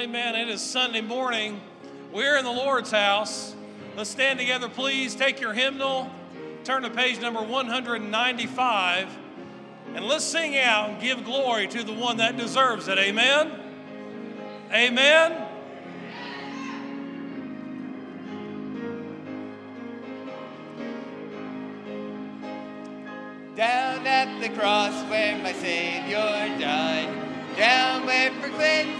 Amen. 0.00 0.34
It 0.34 0.48
is 0.48 0.62
Sunday 0.62 1.02
morning. 1.02 1.60
We're 2.10 2.38
in 2.38 2.44
the 2.46 2.50
Lord's 2.50 2.90
house. 2.90 3.54
Let's 3.98 4.08
stand 4.08 4.38
together, 4.38 4.66
please. 4.66 5.14
Take 5.14 5.42
your 5.42 5.52
hymnal, 5.52 6.10
turn 6.64 6.84
to 6.84 6.90
page 6.90 7.20
number 7.20 7.42
195, 7.42 9.18
and 9.94 10.06
let's 10.06 10.24
sing 10.24 10.56
out 10.56 10.88
and 10.88 11.02
give 11.02 11.22
glory 11.22 11.66
to 11.68 11.84
the 11.84 11.92
one 11.92 12.16
that 12.16 12.38
deserves 12.38 12.88
it. 12.88 12.96
Amen. 12.96 13.52
Amen. 14.72 15.46
Down 23.54 24.06
at 24.06 24.40
the 24.40 24.48
cross 24.58 25.10
where 25.10 25.36
my 25.42 25.52
Savior 25.52 26.16
died, 26.58 27.54
down 27.58 28.06
where 28.06 28.32
for 28.40 28.48
cleansing. 28.48 28.99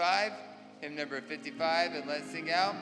55, 0.00 0.32
hymn 0.80 0.96
number 0.96 1.20
55, 1.20 1.92
and 1.92 2.06
let's 2.06 2.30
sing 2.30 2.50
out 2.50 2.74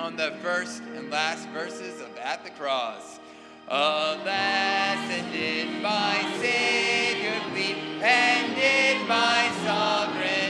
on 0.00 0.16
the 0.16 0.32
first 0.42 0.82
and 0.82 1.08
last 1.08 1.48
verses 1.50 2.00
of 2.00 2.18
At 2.18 2.42
the 2.42 2.50
Cross. 2.50 3.20
Alas, 3.68 4.26
and 4.26 5.32
did 5.32 5.80
my 5.80 6.34
Savior 6.40 7.40
bleed, 7.50 7.76
and 8.02 8.56
did 8.56 9.06
my 9.06 9.48
Sovereign 9.64 10.43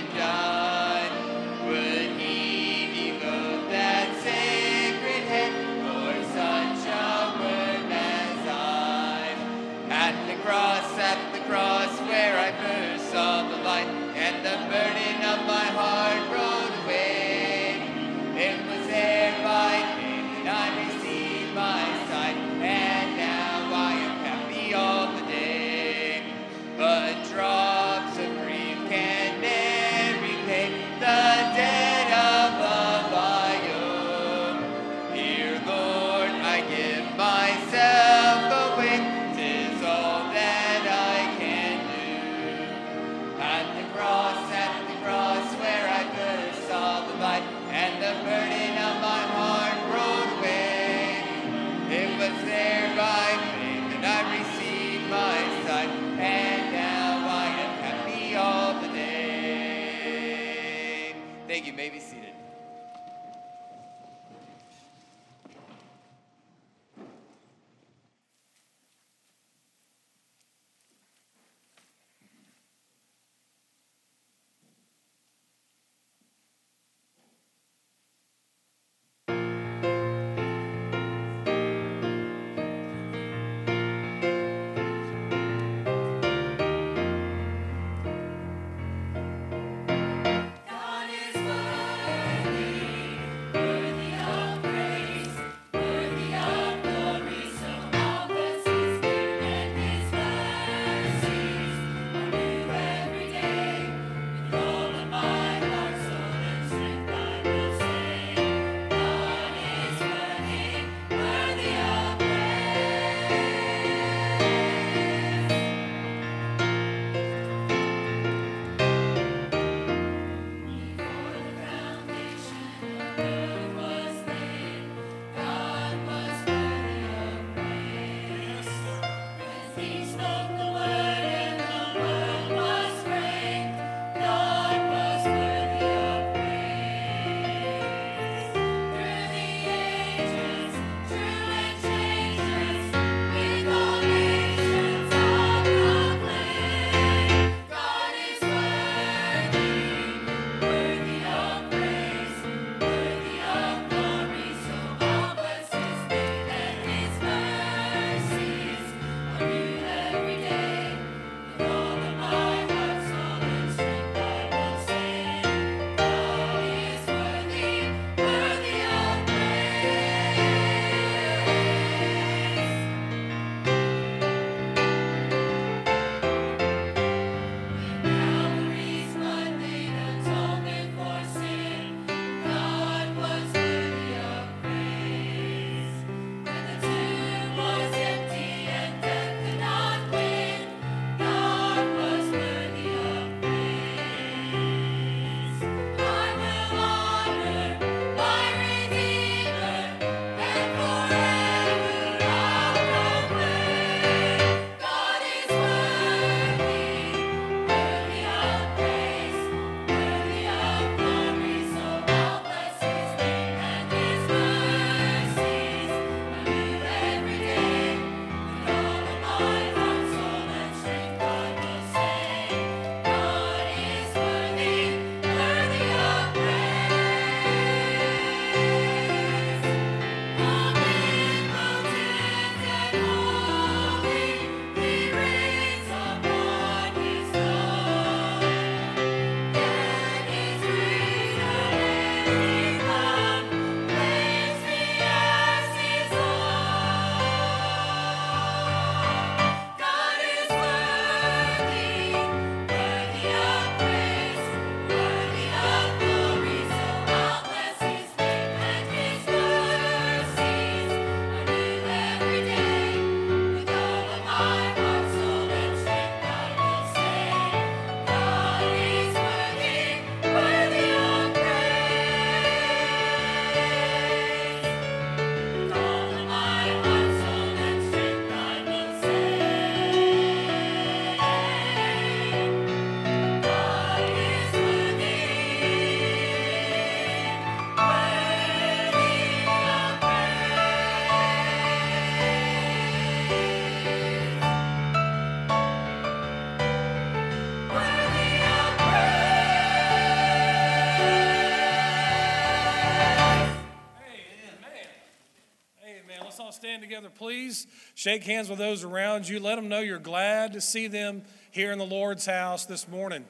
please. 307.54 307.66
Shake 307.94 308.24
hands 308.24 308.48
with 308.48 308.58
those 308.58 308.84
around 308.84 309.28
you. 309.28 309.38
Let 309.38 309.56
them 309.56 309.68
know 309.68 309.80
you're 309.80 309.98
glad 309.98 310.52
to 310.54 310.60
see 310.60 310.88
them 310.88 311.22
here 311.50 311.72
in 311.72 311.78
the 311.78 311.86
Lord's 311.86 312.26
house 312.26 312.66
this 312.66 312.88
morning. 312.88 313.24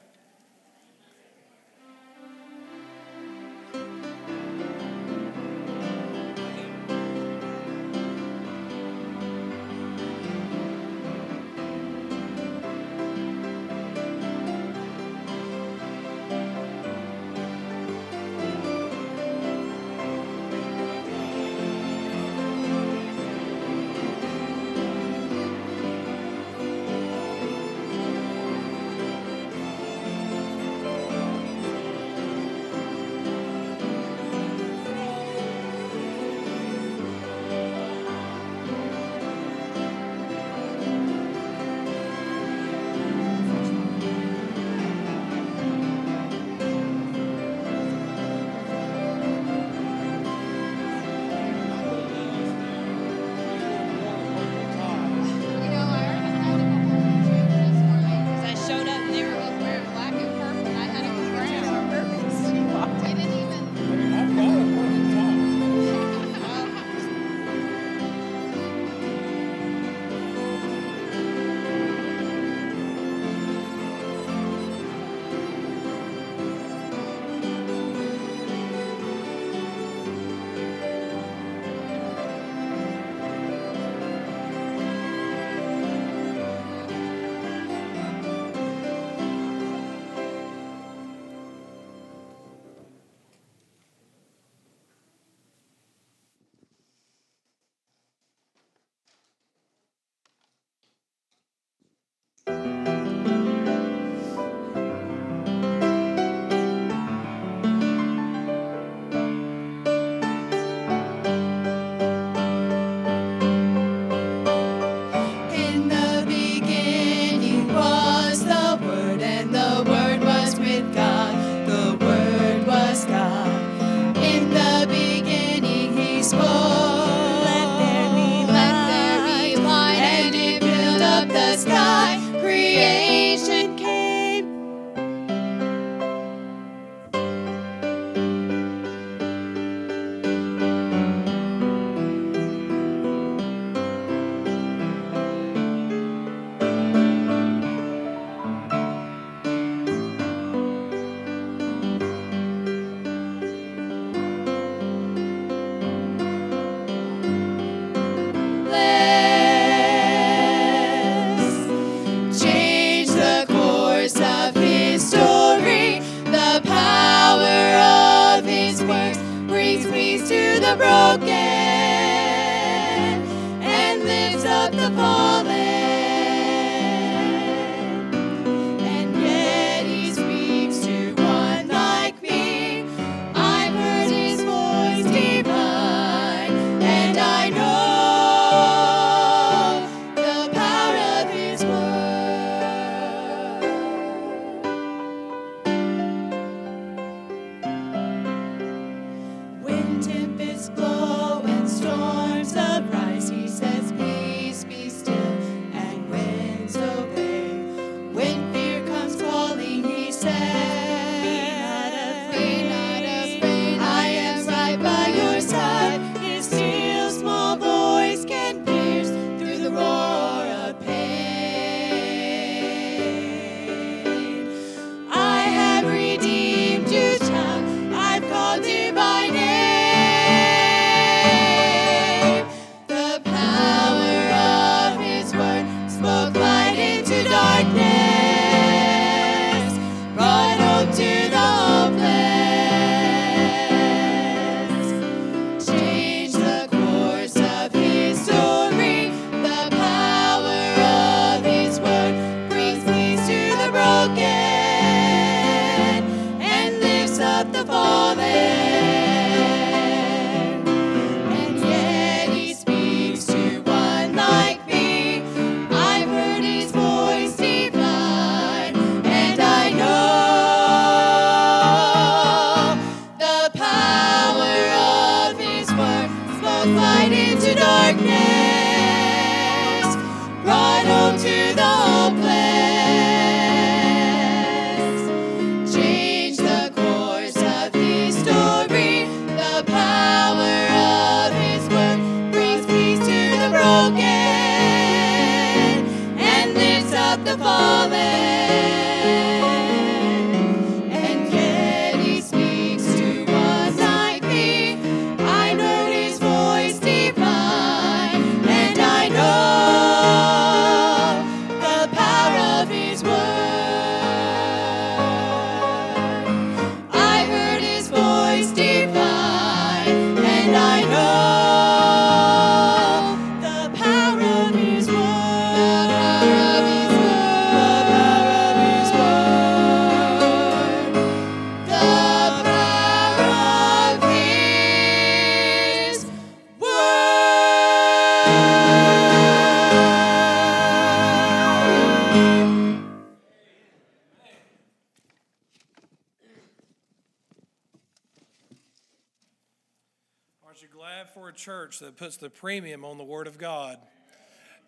Church 351.35 351.79
that 351.79 351.97
puts 351.97 352.17
the 352.17 352.29
premium 352.29 352.83
on 352.85 352.97
the 352.97 353.03
Word 353.03 353.27
of 353.27 353.37
God. 353.37 353.77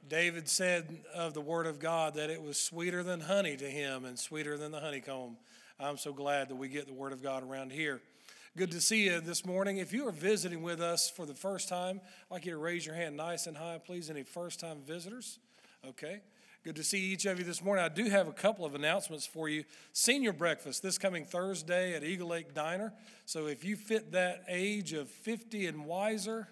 David 0.10 0.48
said 0.48 1.00
of 1.14 1.34
the 1.34 1.42
Word 1.42 1.68
of 1.68 1.80
God 1.80 2.16
that 2.16 2.30
it 2.30 2.42
was 2.42 2.58
sweeter 2.58 3.04
than 3.04 3.20
honey 3.20 3.58
to 3.58 3.70
him 3.70 4.06
and 4.06 4.18
sweeter 4.18 4.58
than 4.58 4.72
the 4.72 4.80
honeycomb. 4.80 5.38
I'm 5.80 5.98
so 5.98 6.14
glad 6.14 6.50
that 6.50 6.56
we 6.56 6.70
get 6.70 6.88
the 6.88 6.94
Word 6.94 7.14
of 7.14 7.22
God 7.22 7.44
around 7.44 7.72
here. 7.72 8.02
Good 8.56 8.72
to 8.72 8.82
see 8.82 9.06
you 9.06 9.20
this 9.20 9.46
morning. 9.46 9.78
If 9.78 9.94
you 9.94 10.08
are 10.08 10.12
visiting 10.12 10.64
with 10.64 10.82
us 10.82 11.10
for 11.10 11.26
the 11.26 11.36
first 11.36 11.70
time, 11.70 12.02
I'd 12.04 12.34
like 12.34 12.46
you 12.46 12.52
to 12.52 12.58
raise 12.58 12.86
your 12.86 12.96
hand 12.96 13.16
nice 13.16 13.46
and 13.46 13.56
high, 13.56 13.80
please. 13.84 14.10
Any 14.10 14.24
first 14.24 14.60
time 14.60 14.80
visitors? 14.86 15.40
Okay. 15.88 16.22
Good 16.64 16.76
to 16.78 16.84
see 16.84 17.00
each 17.00 17.26
of 17.26 17.40
you 17.40 17.46
this 17.46 17.64
morning. 17.64 17.86
I 17.86 17.90
do 17.90 18.10
have 18.10 18.28
a 18.28 18.34
couple 18.34 18.66
of 18.66 18.76
announcements 18.76 19.26
for 19.26 19.48
you. 19.48 19.64
Senior 19.94 20.34
breakfast 20.34 20.82
this 20.82 20.98
coming 20.98 21.24
Thursday 21.24 21.94
at 21.96 22.04
Eagle 22.04 22.30
Lake 22.30 22.54
Diner. 22.54 22.92
So 23.26 23.48
if 23.48 23.64
you 23.64 23.76
fit 23.76 24.12
that 24.14 24.44
age 24.50 24.92
of 24.92 25.08
50 25.08 25.68
and 25.68 25.86
wiser, 25.86 26.50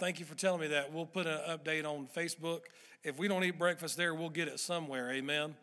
Thank 0.00 0.18
you 0.18 0.24
for 0.24 0.34
telling 0.34 0.62
me 0.62 0.68
that. 0.68 0.94
We'll 0.94 1.04
put 1.04 1.26
an 1.26 1.40
update 1.46 1.84
on 1.84 2.08
Facebook. 2.16 2.60
If 3.04 3.18
we 3.18 3.28
don't 3.28 3.44
eat 3.44 3.58
breakfast 3.58 3.98
there, 3.98 4.14
we'll 4.14 4.30
get 4.30 4.48
it 4.48 4.58
somewhere. 4.58 5.10
Amen. 5.10 5.54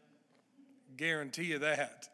Guarantee 0.96 1.46
you 1.46 1.58
that. 1.58 2.08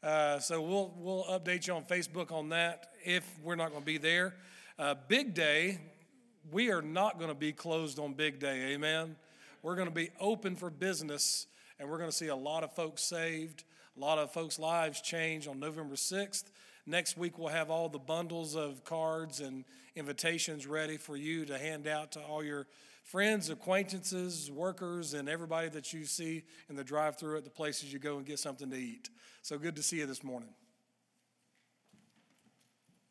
Uh, 0.00 0.38
so 0.38 0.62
we'll 0.62 0.94
we'll 0.96 1.24
update 1.24 1.66
you 1.66 1.74
on 1.74 1.82
Facebook 1.82 2.30
on 2.30 2.50
that 2.50 2.90
if 3.04 3.28
we're 3.42 3.56
not 3.56 3.70
going 3.70 3.82
to 3.82 3.86
be 3.86 3.98
there. 3.98 4.36
Uh, 4.78 4.94
big 5.08 5.34
day, 5.34 5.80
we 6.52 6.70
are 6.70 6.80
not 6.80 7.18
going 7.18 7.28
to 7.28 7.34
be 7.34 7.50
closed 7.50 7.98
on 7.98 8.14
Big 8.14 8.38
Day. 8.38 8.74
Amen. 8.74 9.16
We're 9.64 9.74
going 9.74 9.88
to 9.88 9.94
be 9.94 10.10
open 10.20 10.54
for 10.54 10.70
business, 10.70 11.48
and 11.80 11.90
we're 11.90 11.98
going 11.98 12.10
to 12.10 12.16
see 12.16 12.28
a 12.28 12.36
lot 12.36 12.62
of 12.62 12.72
folks 12.72 13.02
saved, 13.02 13.64
a 13.96 14.00
lot 14.00 14.18
of 14.18 14.30
folks' 14.30 14.60
lives 14.60 15.00
change 15.00 15.48
on 15.48 15.58
November 15.58 15.96
sixth. 15.96 16.52
Next 16.86 17.18
week, 17.18 17.36
we'll 17.36 17.48
have 17.48 17.68
all 17.68 17.88
the 17.88 17.98
bundles 17.98 18.54
of 18.54 18.84
cards 18.84 19.40
and 19.40 19.64
invitations 19.98 20.66
ready 20.66 20.96
for 20.96 21.16
you 21.16 21.44
to 21.46 21.58
hand 21.58 21.86
out 21.86 22.12
to 22.12 22.20
all 22.20 22.42
your 22.42 22.66
friends, 23.04 23.50
acquaintances, 23.50 24.50
workers, 24.50 25.14
and 25.14 25.28
everybody 25.28 25.68
that 25.68 25.92
you 25.92 26.04
see 26.04 26.44
in 26.68 26.76
the 26.76 26.84
drive 26.84 27.18
through 27.18 27.36
at 27.36 27.44
the 27.44 27.50
places 27.50 27.92
you 27.92 27.98
go 27.98 28.16
and 28.18 28.26
get 28.26 28.38
something 28.38 28.70
to 28.70 28.76
eat. 28.76 29.10
So 29.42 29.58
good 29.58 29.76
to 29.76 29.82
see 29.82 29.96
you 29.96 30.06
this 30.06 30.22
morning. 30.22 30.50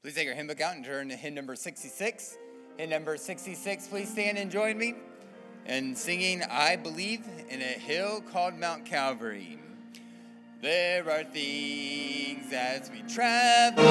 Please 0.01 0.15
take 0.15 0.25
your 0.25 0.35
hymn 0.35 0.47
book 0.47 0.61
out 0.61 0.75
and 0.75 0.85
turn 0.85 1.09
to 1.09 1.15
hymn 1.15 1.33
number 1.33 1.55
66. 1.55 2.37
Hymn 2.77 2.89
number 2.89 3.17
66, 3.17 3.87
please 3.87 4.11
stand 4.11 4.37
and 4.37 4.51
join 4.51 4.77
me 4.77 4.93
in 5.65 5.95
singing 5.95 6.43
I 6.43 6.75
Believe 6.75 7.25
in 7.49 7.61
a 7.61 7.65
Hill 7.65 8.21
Called 8.31 8.53
Mount 8.53 8.85
Calvary. 8.85 9.59
There 10.61 11.09
are 11.09 11.23
things 11.23 12.53
as 12.53 12.89
we 12.89 13.01
travel 13.03 13.83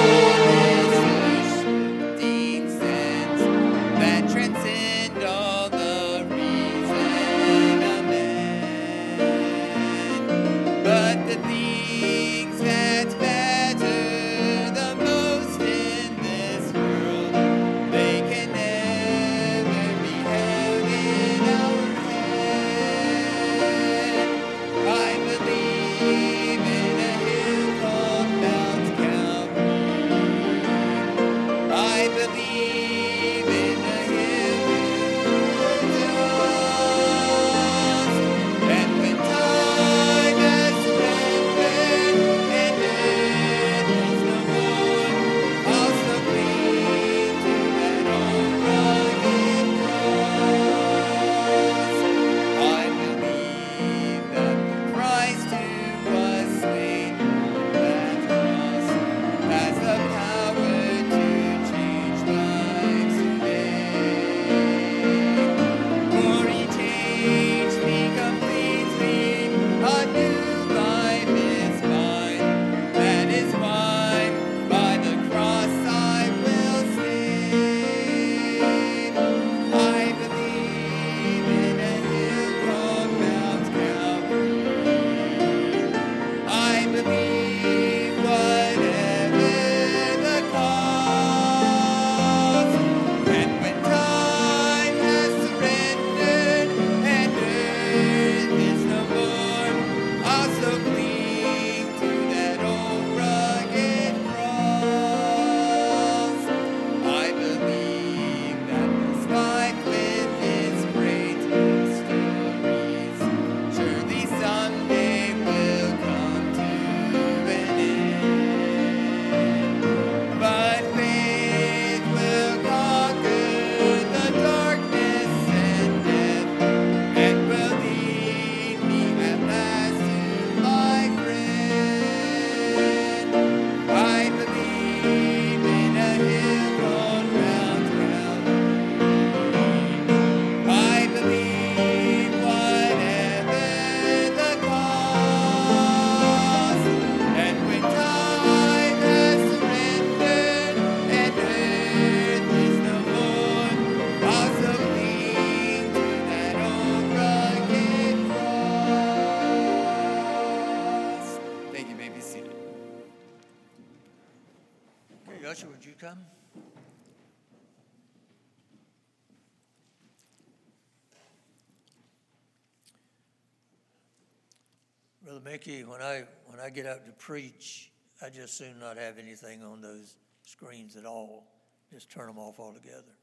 Mickey, 175.47 175.85
when 175.85 176.01
I 176.01 176.25
when 176.47 176.59
I 176.59 176.69
get 176.69 176.85
out 176.85 177.05
to 177.05 177.11
preach, 177.13 177.89
I 178.21 178.29
just 178.29 178.57
soon 178.57 178.79
not 178.79 178.97
have 178.97 179.17
anything 179.17 179.63
on 179.63 179.81
those 179.81 180.17
screens 180.43 180.97
at 180.97 181.05
all. 181.05 181.47
Just 181.89 182.11
turn 182.11 182.27
them 182.27 182.37
off 182.37 182.59
altogether. 182.59 183.15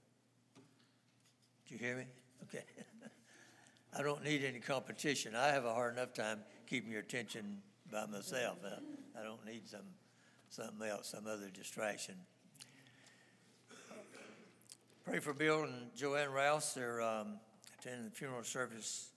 Do 1.68 1.74
you 1.74 1.78
hear 1.78 1.96
me? 1.98 2.04
Okay. 2.44 2.64
I 3.98 4.02
don't 4.02 4.24
need 4.24 4.42
any 4.42 4.58
competition. 4.58 5.34
I 5.36 5.48
have 5.48 5.66
a 5.66 5.74
hard 5.74 5.92
enough 5.92 6.14
time 6.14 6.40
keeping 6.66 6.90
your 6.90 7.02
attention 7.02 7.58
by 7.92 8.06
myself. 8.06 8.56
I, 8.64 9.20
I 9.20 9.22
don't 9.22 9.44
need 9.44 9.68
some 9.68 9.86
something 10.48 10.88
else, 10.88 11.08
some 11.08 11.26
other 11.26 11.50
distraction. 11.52 12.14
Pray 15.04 15.18
for 15.18 15.34
Bill 15.34 15.64
and 15.64 15.94
Joanne 15.94 16.32
Rouse. 16.32 16.72
They're 16.72 17.02
um, 17.02 17.34
attending 17.78 18.06
the 18.06 18.10
funeral 18.10 18.44
service 18.44 19.10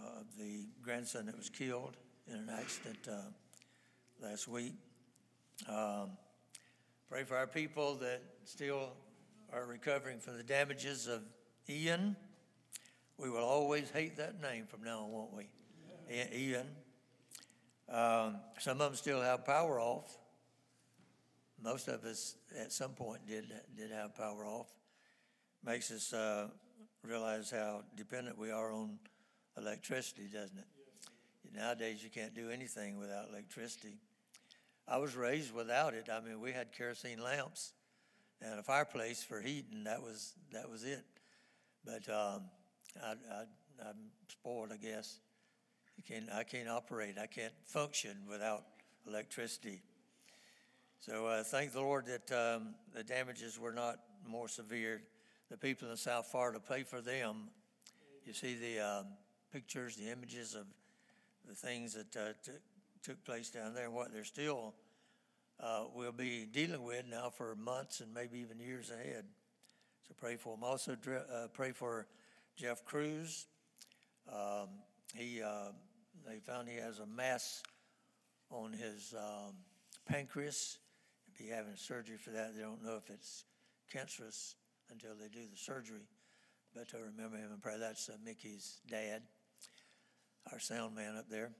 uh, 0.00 0.20
of 0.20 0.26
the 0.38 0.66
grandson 0.82 1.26
that 1.26 1.36
was 1.36 1.48
killed 1.48 1.96
in 2.28 2.34
an 2.34 2.50
accident 2.50 2.98
uh, 3.10 3.14
last 4.22 4.48
week. 4.48 4.74
Um, 5.68 6.10
pray 7.08 7.24
for 7.24 7.36
our 7.36 7.46
people 7.46 7.96
that 7.96 8.22
still 8.44 8.92
are 9.52 9.66
recovering 9.66 10.18
from 10.18 10.36
the 10.36 10.42
damages 10.42 11.06
of 11.06 11.22
Ian. 11.68 12.16
We 13.18 13.28
will 13.28 13.44
always 13.44 13.90
hate 13.90 14.16
that 14.16 14.40
name 14.40 14.66
from 14.66 14.82
now 14.82 15.00
on, 15.00 15.10
won't 15.10 15.32
we? 15.34 15.48
Ian. 16.10 16.66
Um, 17.88 18.36
some 18.58 18.80
of 18.80 18.90
them 18.90 18.94
still 18.94 19.20
have 19.20 19.44
power 19.44 19.80
off. 19.80 20.16
Most 21.62 21.88
of 21.88 22.04
us 22.04 22.36
at 22.58 22.72
some 22.72 22.92
point 22.92 23.26
did 23.26 23.52
did 23.76 23.90
have 23.90 24.16
power 24.16 24.46
off. 24.46 24.68
Makes 25.64 25.90
us 25.90 26.12
uh, 26.12 26.48
realize 27.02 27.50
how 27.50 27.82
dependent 27.96 28.38
we 28.38 28.50
are 28.50 28.72
on 28.72 28.98
electricity, 29.60 30.24
doesn't 30.32 30.58
it? 30.58 30.66
Nowadays, 31.54 32.02
you 32.02 32.10
can't 32.10 32.34
do 32.34 32.50
anything 32.50 32.98
without 32.98 33.28
electricity. 33.28 33.98
I 34.86 34.98
was 34.98 35.16
raised 35.16 35.52
without 35.52 35.94
it. 35.94 36.08
I 36.10 36.20
mean, 36.20 36.40
we 36.40 36.52
had 36.52 36.72
kerosene 36.72 37.22
lamps 37.22 37.72
and 38.40 38.58
a 38.58 38.62
fireplace 38.62 39.22
for 39.22 39.40
heating. 39.40 39.84
That 39.84 40.00
was 40.00 40.34
that 40.52 40.70
was 40.70 40.84
it. 40.84 41.04
But 41.84 42.08
um, 42.08 42.42
I, 43.02 43.12
I, 43.12 43.88
I'm 43.88 44.10
spoiled, 44.28 44.70
I 44.72 44.76
guess. 44.76 45.18
I 45.98 46.02
can't, 46.02 46.30
I 46.32 46.44
can't 46.44 46.68
operate. 46.68 47.16
I 47.20 47.26
can't 47.26 47.52
function 47.64 48.16
without 48.28 48.64
electricity. 49.06 49.82
So 51.00 51.26
uh, 51.26 51.42
thank 51.42 51.72
the 51.72 51.80
Lord 51.80 52.06
that 52.06 52.32
um, 52.32 52.74
the 52.94 53.02
damages 53.02 53.58
were 53.58 53.72
not 53.72 53.96
more 54.26 54.48
severe. 54.48 55.02
The 55.50 55.56
people 55.56 55.90
in 55.90 55.96
South 55.96 56.26
Florida 56.26 56.60
pay 56.60 56.82
for 56.82 57.00
them. 57.00 57.48
You 58.24 58.32
see 58.32 58.54
the 58.54 58.80
um, 58.80 59.06
pictures, 59.52 59.96
the 59.96 60.10
images 60.10 60.54
of 60.54 60.66
the 61.48 61.54
things 61.54 61.94
that 61.94 62.16
uh, 62.16 62.32
t- 62.44 62.52
took 63.02 63.22
place 63.24 63.50
down 63.50 63.74
there 63.74 63.86
and 63.86 63.94
what 63.94 64.12
they're 64.12 64.24
still 64.24 64.74
uh, 65.60 65.84
will 65.94 66.12
be 66.12 66.46
dealing 66.50 66.82
with 66.82 67.04
now 67.08 67.30
for 67.30 67.54
months 67.54 68.00
and 68.00 68.12
maybe 68.14 68.38
even 68.38 68.58
years 68.58 68.90
ahead. 68.90 69.24
So 70.08 70.14
pray 70.18 70.36
for 70.36 70.56
them. 70.56 70.64
Also, 70.64 70.92
uh, 70.92 71.48
pray 71.52 71.72
for 71.72 72.06
Jeff 72.56 72.84
Cruz. 72.84 73.46
Um, 74.32 74.68
he, 75.14 75.42
uh, 75.42 75.72
they 76.26 76.38
found 76.38 76.68
he 76.68 76.76
has 76.76 76.98
a 76.98 77.06
mass 77.06 77.62
on 78.50 78.72
his 78.72 79.14
um, 79.16 79.54
pancreas. 80.08 80.78
He'll 81.24 81.46
be 81.46 81.52
having 81.52 81.76
surgery 81.76 82.16
for 82.16 82.30
that. 82.30 82.54
They 82.54 82.62
don't 82.62 82.84
know 82.84 82.96
if 82.96 83.10
it's 83.10 83.44
cancerous 83.92 84.56
until 84.90 85.14
they 85.14 85.28
do 85.28 85.46
the 85.50 85.56
surgery. 85.56 86.06
But 86.74 86.88
to 86.90 86.98
remember 86.98 87.36
him 87.36 87.50
and 87.52 87.62
pray. 87.62 87.76
that's 87.78 88.08
uh, 88.08 88.12
Mickey's 88.24 88.80
dad, 88.88 89.22
our 90.52 90.58
sound 90.58 90.94
man 90.94 91.16
up 91.16 91.28
there. 91.28 91.50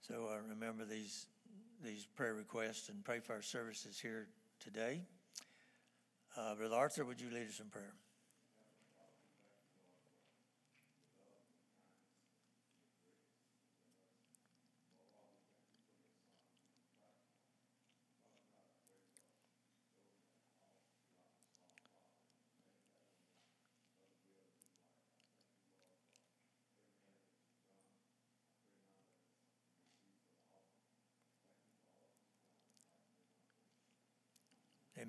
So 0.00 0.28
uh, 0.30 0.38
remember 0.48 0.84
these 0.84 1.26
these 1.82 2.06
prayer 2.16 2.34
requests 2.34 2.88
and 2.88 3.02
pray 3.04 3.20
for 3.20 3.32
our 3.32 3.42
services 3.42 3.98
here 3.98 4.28
today. 4.58 5.00
Uh, 6.36 6.54
Brother 6.54 6.76
Arthur, 6.76 7.04
would 7.04 7.20
you 7.20 7.30
lead 7.30 7.48
us 7.48 7.60
in 7.60 7.66
prayer? 7.66 7.94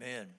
Amen. 0.01 0.33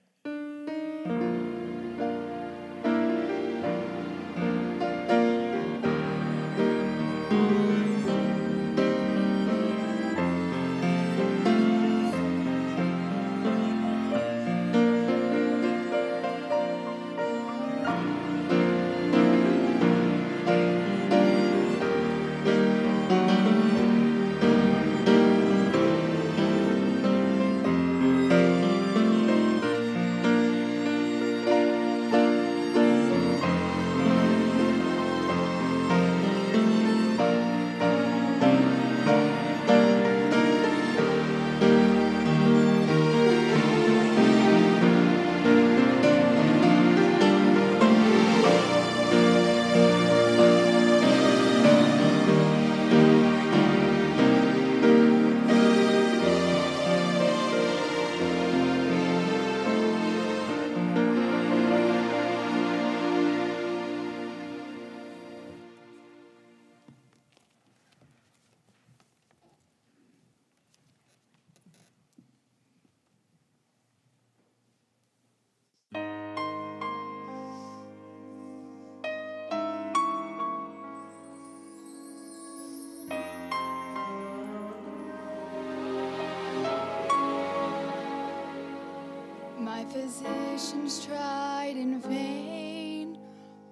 Physicians 89.93 91.05
tried 91.05 91.75
in 91.77 91.99
vain, 92.01 93.15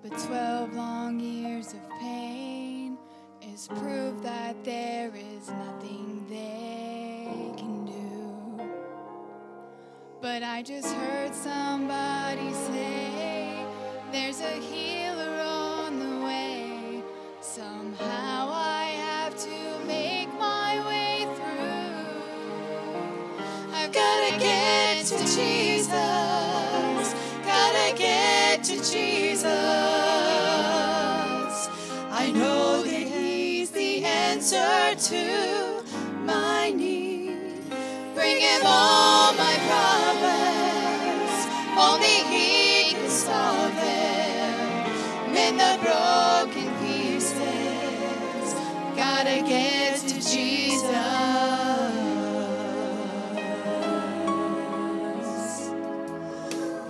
but 0.04 0.12
12 0.20 0.76
long 0.76 1.20
years 1.20 1.74
of 1.74 1.80
pain 2.00 2.96
is 3.42 3.68
proof 3.68 4.22
that 4.22 4.64
there 4.64 5.12
is 5.16 5.50
nothing 5.50 6.24
they 6.30 7.52
can 7.58 7.86
do. 7.86 8.64
But 10.22 10.44
I 10.44 10.62
just 10.62 10.94
heard 10.94 11.34
somebody 11.34 12.54
say, 12.54 13.66
There's 14.12 14.42
a 14.42 14.60
healer 14.60 14.91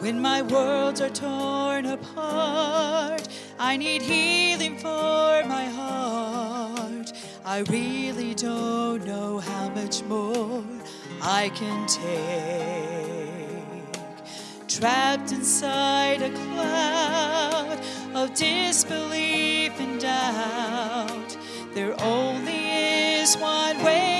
when 0.01 0.19
my 0.19 0.41
worlds 0.41 0.99
are 0.99 1.09
torn 1.09 1.85
apart. 1.85 3.27
I 3.59 3.77
need 3.77 4.01
healing 4.01 4.75
for 4.77 5.43
my 5.45 5.65
heart. 5.65 7.13
I 7.45 7.59
really 7.69 8.33
don't 8.33 9.05
know 9.05 9.37
how 9.37 9.69
much 9.69 10.01
more 10.03 10.63
I 11.21 11.49
can 11.49 11.85
take. 11.87 12.31
Trapped 14.67 15.31
inside 15.31 16.23
a 16.23 16.31
cloud 16.31 17.79
of 18.15 18.33
disbelief 18.33 19.79
and 19.79 20.01
doubt, 20.01 21.37
there 21.75 21.93
only 22.01 22.71
is 23.21 23.37
one 23.37 23.83
way 23.83 24.10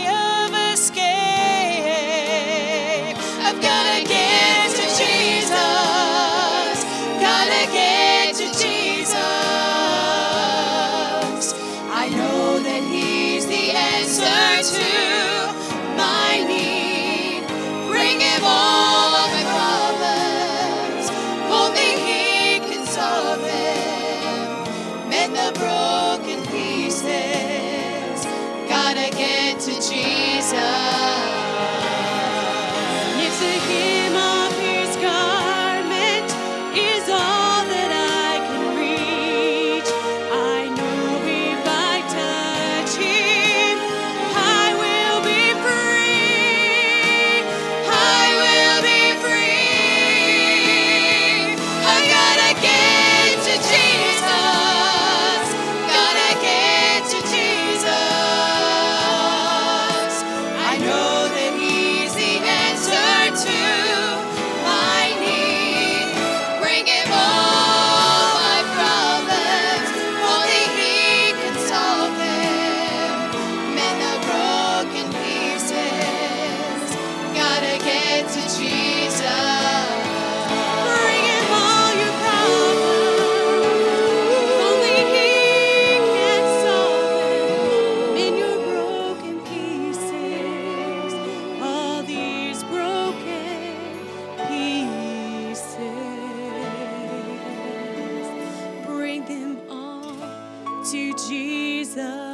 to 100.91 101.13
Jesus. 101.13 102.31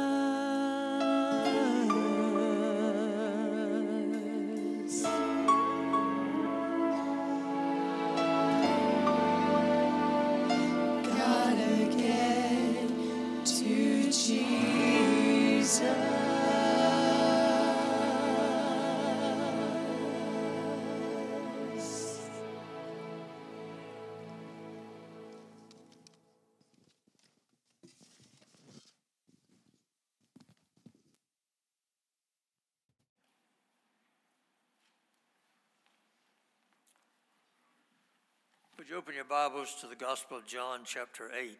Would 38.88 38.94
you 38.94 38.98
open 39.00 39.14
your 39.16 39.24
Bibles 39.24 39.76
to 39.82 39.86
the 39.86 39.94
Gospel 39.94 40.38
of 40.38 40.46
John, 40.46 40.80
chapter 40.86 41.30
8? 41.38 41.58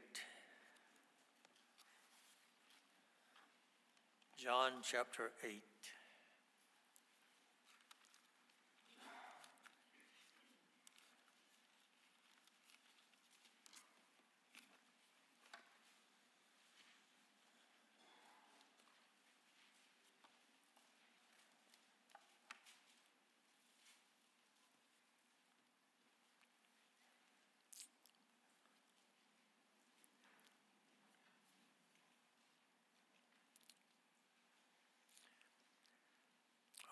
John, 4.39 4.71
chapter 4.83 5.33
8. 5.45 5.61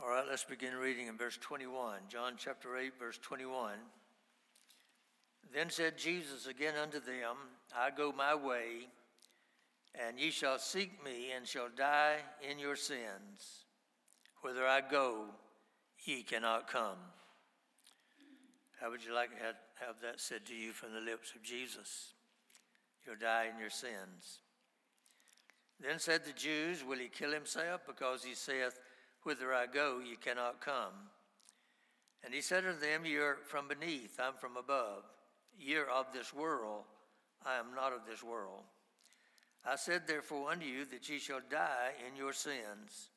All 0.07 0.13
right, 0.13 0.25
let's 0.31 0.45
begin 0.45 0.77
reading 0.77 1.09
in 1.09 1.17
verse 1.17 1.37
21. 1.37 1.99
John 2.09 2.35
chapter 2.39 2.77
8, 2.77 2.93
verse 2.97 3.19
21. 3.23 3.73
Then 5.53 5.69
said 5.69 5.99
Jesus 5.99 6.47
again 6.47 6.75
unto 6.81 7.01
them, 7.01 7.35
I 7.77 7.91
go 7.91 8.13
my 8.13 8.33
way, 8.33 8.87
and 9.97 10.21
ye 10.21 10.31
shall 10.31 10.61
seek 10.61 11.05
me, 11.05 11.33
and 11.37 11.45
shall 11.45 11.67
die 11.77 12.19
in 12.49 12.61
your 12.61 12.77
sins. 12.77 13.65
Whither 14.43 14.65
I 14.65 14.81
go, 14.81 15.25
ye 16.05 16.23
cannot 16.23 16.71
come. 16.71 16.99
How 18.81 18.91
would 18.91 19.05
you 19.05 19.13
like 19.13 19.37
to 19.37 19.45
have, 19.45 19.57
have 19.85 19.97
that 20.03 20.21
said 20.21 20.47
to 20.47 20.55
you 20.55 20.71
from 20.71 20.93
the 20.93 21.01
lips 21.01 21.33
of 21.35 21.43
Jesus? 21.43 22.13
You'll 23.05 23.17
die 23.17 23.49
in 23.53 23.59
your 23.59 23.71
sins. 23.71 24.39
Then 25.81 25.99
said 25.99 26.25
the 26.25 26.33
Jews, 26.33 26.85
Will 26.85 26.99
he 26.99 27.09
kill 27.09 27.33
himself? 27.33 27.81
Because 27.89 28.23
he 28.23 28.35
saith, 28.35 28.79
Whither 29.27 29.53
I 29.53 29.67
go, 29.67 29.99
ye 29.99 30.15
cannot 30.15 30.61
come. 30.61 31.11
And 32.23 32.33
he 32.33 32.41
said 32.41 32.65
unto 32.65 32.79
them, 32.79 33.05
Ye 33.05 33.17
are 33.17 33.39
from 33.45 33.67
beneath, 33.67 34.21
I'm 34.21 34.35
from 34.35 34.57
above. 34.57 35.03
Ye 35.59 35.75
are 35.75 35.89
of 35.89 36.07
this 36.15 36.33
world, 36.33 36.85
I 37.45 37.57
am 37.57 37.75
not 37.75 37.93
of 37.93 38.07
this 38.09 38.23
world. 38.23 38.63
I 39.69 39.75
said 39.75 40.03
therefore 40.07 40.53
unto 40.53 40.65
you 40.65 40.85
that 40.85 41.09
ye 41.09 41.19
shall 41.19 41.41
die 41.51 41.91
in 42.07 42.17
your 42.17 42.33
sins. 42.33 43.11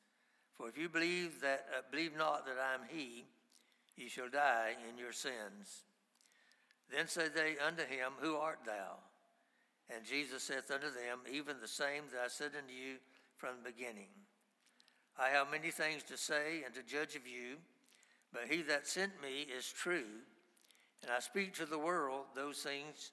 For 0.54 0.68
if 0.68 0.76
you 0.76 0.88
believe 0.88 1.40
that 1.42 1.66
uh, 1.78 1.82
believe 1.92 2.16
not 2.18 2.44
that 2.46 2.56
I 2.58 2.74
am 2.74 2.88
he, 2.88 3.26
ye 3.96 4.08
shall 4.08 4.28
die 4.28 4.72
in 4.90 4.98
your 4.98 5.12
sins. 5.12 5.84
Then 6.92 7.06
said 7.06 7.36
they 7.36 7.54
unto 7.64 7.82
him, 7.82 8.14
Who 8.18 8.34
art 8.34 8.58
thou? 8.66 8.98
And 9.94 10.04
Jesus 10.04 10.42
saith 10.42 10.72
unto 10.72 10.88
them, 10.88 11.20
Even 11.32 11.60
the 11.60 11.68
same 11.68 12.02
that 12.12 12.22
I 12.24 12.28
said 12.28 12.50
unto 12.58 12.74
you 12.74 12.96
from 13.36 13.50
the 13.62 13.70
beginning. 13.70 14.08
I 15.18 15.28
have 15.28 15.50
many 15.50 15.70
things 15.70 16.02
to 16.04 16.16
say 16.16 16.62
and 16.64 16.74
to 16.74 16.82
judge 16.82 17.16
of 17.16 17.26
you, 17.26 17.56
but 18.32 18.44
he 18.48 18.62
that 18.62 18.86
sent 18.86 19.20
me 19.22 19.46
is 19.56 19.70
true, 19.70 20.04
and 21.02 21.10
I 21.10 21.20
speak 21.20 21.54
to 21.54 21.66
the 21.66 21.78
world 21.78 22.26
those 22.34 22.58
things 22.58 23.12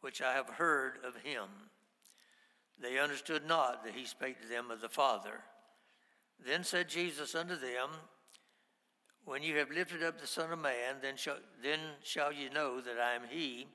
which 0.00 0.22
I 0.22 0.32
have 0.32 0.48
heard 0.48 0.98
of 1.04 1.16
him. 1.16 1.48
They 2.80 2.98
understood 2.98 3.46
not 3.46 3.84
that 3.84 3.94
he 3.94 4.04
spake 4.04 4.40
to 4.42 4.48
them 4.48 4.70
of 4.70 4.80
the 4.80 4.88
Father. 4.88 5.40
Then 6.44 6.62
said 6.62 6.88
Jesus 6.88 7.34
unto 7.34 7.56
them, 7.56 7.90
When 9.24 9.42
you 9.42 9.56
have 9.56 9.70
lifted 9.70 10.02
up 10.02 10.20
the 10.20 10.26
Son 10.26 10.52
of 10.52 10.58
Man, 10.60 10.96
then 11.02 11.16
shall, 11.16 11.38
then 11.62 11.80
shall 12.02 12.32
you 12.32 12.50
know 12.50 12.80
that 12.80 12.98
I 12.98 13.14
am 13.14 13.22
he, 13.28 13.66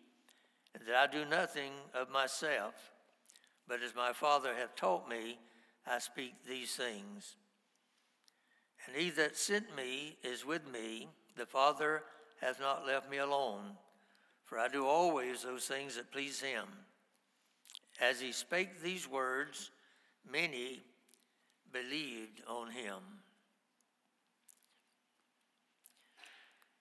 and 0.73 0.87
that 0.87 0.95
I 0.95 1.07
do 1.11 1.25
nothing 1.25 1.73
of 1.93 2.09
myself, 2.09 2.91
but 3.67 3.81
as 3.81 3.95
my 3.95 4.13
Father 4.13 4.55
hath 4.55 4.75
taught 4.75 5.09
me, 5.09 5.37
I 5.85 5.99
speak 5.99 6.33
these 6.47 6.75
things. 6.75 7.35
And 8.85 8.95
he 8.95 9.09
that 9.11 9.37
sent 9.37 9.75
me 9.75 10.17
is 10.23 10.45
with 10.45 10.69
me. 10.71 11.07
The 11.35 11.45
Father 11.45 12.03
hath 12.41 12.59
not 12.59 12.85
left 12.85 13.09
me 13.09 13.17
alone, 13.17 13.77
for 14.45 14.59
I 14.59 14.67
do 14.67 14.85
always 14.85 15.43
those 15.43 15.65
things 15.65 15.95
that 15.95 16.11
please 16.11 16.41
him. 16.41 16.65
As 18.01 18.19
he 18.19 18.31
spake 18.31 18.81
these 18.81 19.09
words, 19.09 19.71
many 20.29 20.83
believed 21.71 22.41
on 22.47 22.71
him. 22.71 22.99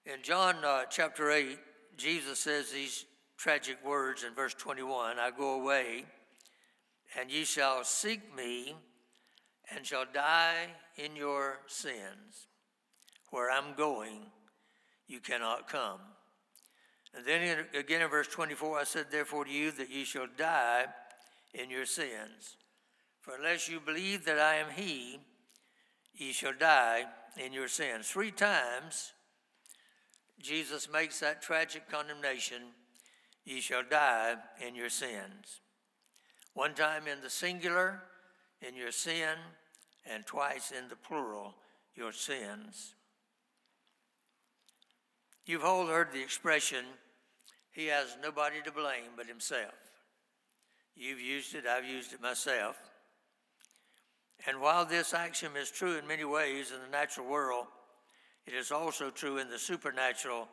In 0.04 0.22
John 0.22 0.56
uh, 0.64 0.84
chapter 0.90 1.30
8, 1.30 1.58
Jesus 1.96 2.40
says 2.40 2.70
these 2.70 3.04
tragic 3.36 3.78
words 3.84 4.24
in 4.24 4.34
verse 4.34 4.54
21 4.54 5.18
I 5.18 5.30
go 5.30 5.60
away, 5.60 6.04
and 7.18 7.30
ye 7.30 7.44
shall 7.44 7.84
seek 7.84 8.34
me, 8.34 8.74
and 9.74 9.86
shall 9.86 10.06
die 10.12 10.68
in 10.96 11.16
your 11.16 11.60
sins. 11.66 12.48
Where 13.30 13.50
I'm 13.50 13.74
going, 13.74 14.26
you 15.06 15.20
cannot 15.20 15.68
come. 15.68 16.00
And 17.14 17.26
then 17.26 17.66
again 17.78 18.02
in 18.02 18.08
verse 18.08 18.28
24, 18.28 18.78
I 18.78 18.84
said, 18.84 19.06
Therefore 19.10 19.44
to 19.44 19.50
you 19.50 19.70
that 19.72 19.90
ye 19.90 20.04
shall 20.04 20.26
die 20.36 20.86
in 21.54 21.70
your 21.70 21.86
sins. 21.86 22.56
For 23.20 23.36
unless 23.36 23.68
you 23.68 23.80
believe 23.80 24.24
that 24.24 24.38
I 24.38 24.56
am 24.56 24.68
He, 24.74 25.20
ye 26.14 26.32
shall 26.32 26.54
die 26.58 27.04
in 27.42 27.52
your 27.52 27.68
sins. 27.68 28.08
Three 28.08 28.30
times, 28.30 29.12
Jesus 30.40 30.88
makes 30.92 31.20
that 31.20 31.42
tragic 31.42 31.88
condemnation 31.88 32.62
ye 33.44 33.60
shall 33.60 33.82
die 33.88 34.36
in 34.66 34.74
your 34.74 34.88
sins. 34.88 35.60
One 36.54 36.74
time 36.74 37.06
in 37.06 37.20
the 37.22 37.30
singular, 37.30 38.02
in 38.60 38.76
your 38.76 38.92
sin, 38.92 39.36
and 40.10 40.26
twice 40.26 40.72
in 40.72 40.88
the 40.88 40.96
plural, 40.96 41.54
your 41.94 42.12
sins. 42.12 42.94
You've 45.44 45.64
all 45.64 45.86
heard 45.86 46.12
the 46.12 46.22
expression, 46.22 46.84
he 47.70 47.86
has 47.86 48.16
nobody 48.22 48.62
to 48.64 48.72
blame 48.72 49.12
but 49.16 49.26
himself. 49.26 49.74
You've 50.94 51.20
used 51.20 51.54
it, 51.54 51.66
I've 51.66 51.86
used 51.86 52.12
it 52.12 52.20
myself. 52.20 52.76
And 54.46 54.60
while 54.60 54.84
this 54.84 55.14
axiom 55.14 55.56
is 55.56 55.70
true 55.70 55.96
in 55.96 56.06
many 56.06 56.24
ways 56.24 56.72
in 56.72 56.80
the 56.80 56.90
natural 56.90 57.28
world, 57.28 57.66
it 58.46 58.54
is 58.54 58.72
also 58.72 59.10
true 59.10 59.38
in 59.38 59.48
the 59.48 59.58
supernatural 59.58 60.48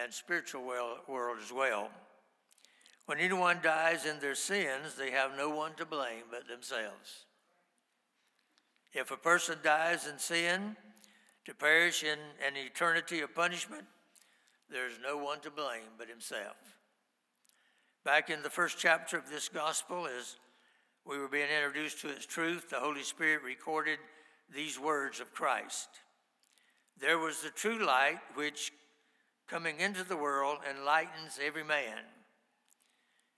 and 0.00 0.12
spiritual 0.12 0.62
world 0.64 1.38
as 1.42 1.52
well. 1.52 1.90
When 3.06 3.18
anyone 3.18 3.58
dies 3.62 4.06
in 4.06 4.18
their 4.20 4.34
sins, 4.34 4.94
they 4.96 5.10
have 5.10 5.36
no 5.36 5.50
one 5.50 5.74
to 5.74 5.84
blame 5.84 6.24
but 6.30 6.48
themselves. 6.48 7.26
If 8.94 9.10
a 9.10 9.16
person 9.16 9.58
dies 9.64 10.06
in 10.06 10.18
sin 10.20 10.76
to 11.46 11.54
perish 11.54 12.04
in 12.04 12.18
an 12.46 12.56
eternity 12.56 13.20
of 13.20 13.34
punishment, 13.34 13.84
there's 14.70 15.00
no 15.02 15.16
one 15.16 15.40
to 15.40 15.50
blame 15.50 15.98
but 15.98 16.08
himself. 16.08 16.56
Back 18.04 18.30
in 18.30 18.42
the 18.42 18.50
first 18.50 18.78
chapter 18.78 19.18
of 19.18 19.28
this 19.28 19.48
gospel, 19.48 20.06
as 20.06 20.36
we 21.04 21.18
were 21.18 21.28
being 21.28 21.48
introduced 21.50 22.00
to 22.02 22.08
its 22.08 22.24
truth, 22.24 22.70
the 22.70 22.78
Holy 22.78 23.02
Spirit 23.02 23.42
recorded 23.42 23.98
these 24.54 24.78
words 24.78 25.18
of 25.20 25.34
Christ 25.34 25.88
There 26.96 27.18
was 27.18 27.42
the 27.42 27.50
true 27.50 27.84
light 27.84 28.20
which, 28.34 28.70
coming 29.48 29.80
into 29.80 30.04
the 30.04 30.16
world, 30.16 30.58
enlightens 30.70 31.40
every 31.44 31.64
man. 31.64 31.98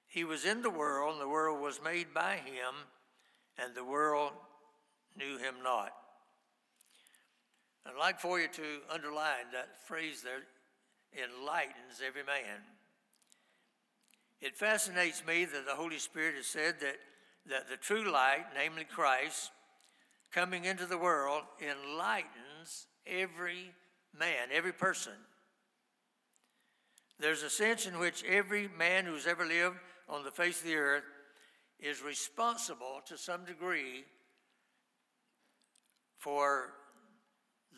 He 0.06 0.22
was 0.24 0.44
in 0.44 0.60
the 0.60 0.70
world, 0.70 1.12
and 1.12 1.20
the 1.20 1.28
world 1.28 1.62
was 1.62 1.80
made 1.82 2.12
by 2.12 2.36
him, 2.36 2.74
and 3.56 3.74
the 3.74 3.84
world 3.84 4.32
knew 5.16 5.38
him 5.38 5.56
not. 5.62 5.92
I'd 7.86 7.98
like 7.98 8.20
for 8.20 8.40
you 8.40 8.48
to 8.48 8.80
underline 8.92 9.52
that 9.52 9.86
phrase 9.86 10.22
there 10.22 10.42
enlightens 11.12 12.02
every 12.04 12.24
man. 12.24 12.60
It 14.40 14.56
fascinates 14.56 15.24
me 15.26 15.44
that 15.44 15.66
the 15.66 15.74
Holy 15.74 15.98
Spirit 15.98 16.34
has 16.36 16.46
said 16.46 16.80
that, 16.80 16.96
that 17.48 17.68
the 17.68 17.76
true 17.76 18.10
light, 18.10 18.46
namely 18.54 18.84
Christ, 18.84 19.50
coming 20.32 20.64
into 20.64 20.86
the 20.86 20.98
world, 20.98 21.42
enlightens 21.60 22.86
every 23.06 23.72
man, 24.18 24.48
every 24.52 24.72
person. 24.72 25.12
There's 27.18 27.42
a 27.42 27.50
sense 27.50 27.86
in 27.86 27.98
which 27.98 28.24
every 28.24 28.68
man 28.68 29.06
who's 29.06 29.26
ever 29.26 29.46
lived 29.46 29.76
on 30.08 30.24
the 30.24 30.30
face 30.30 30.60
of 30.60 30.66
the 30.66 30.76
earth 30.76 31.04
is 31.80 32.02
responsible 32.02 33.00
to 33.06 33.16
some 33.16 33.44
degree 33.44 34.04
for 36.26 36.70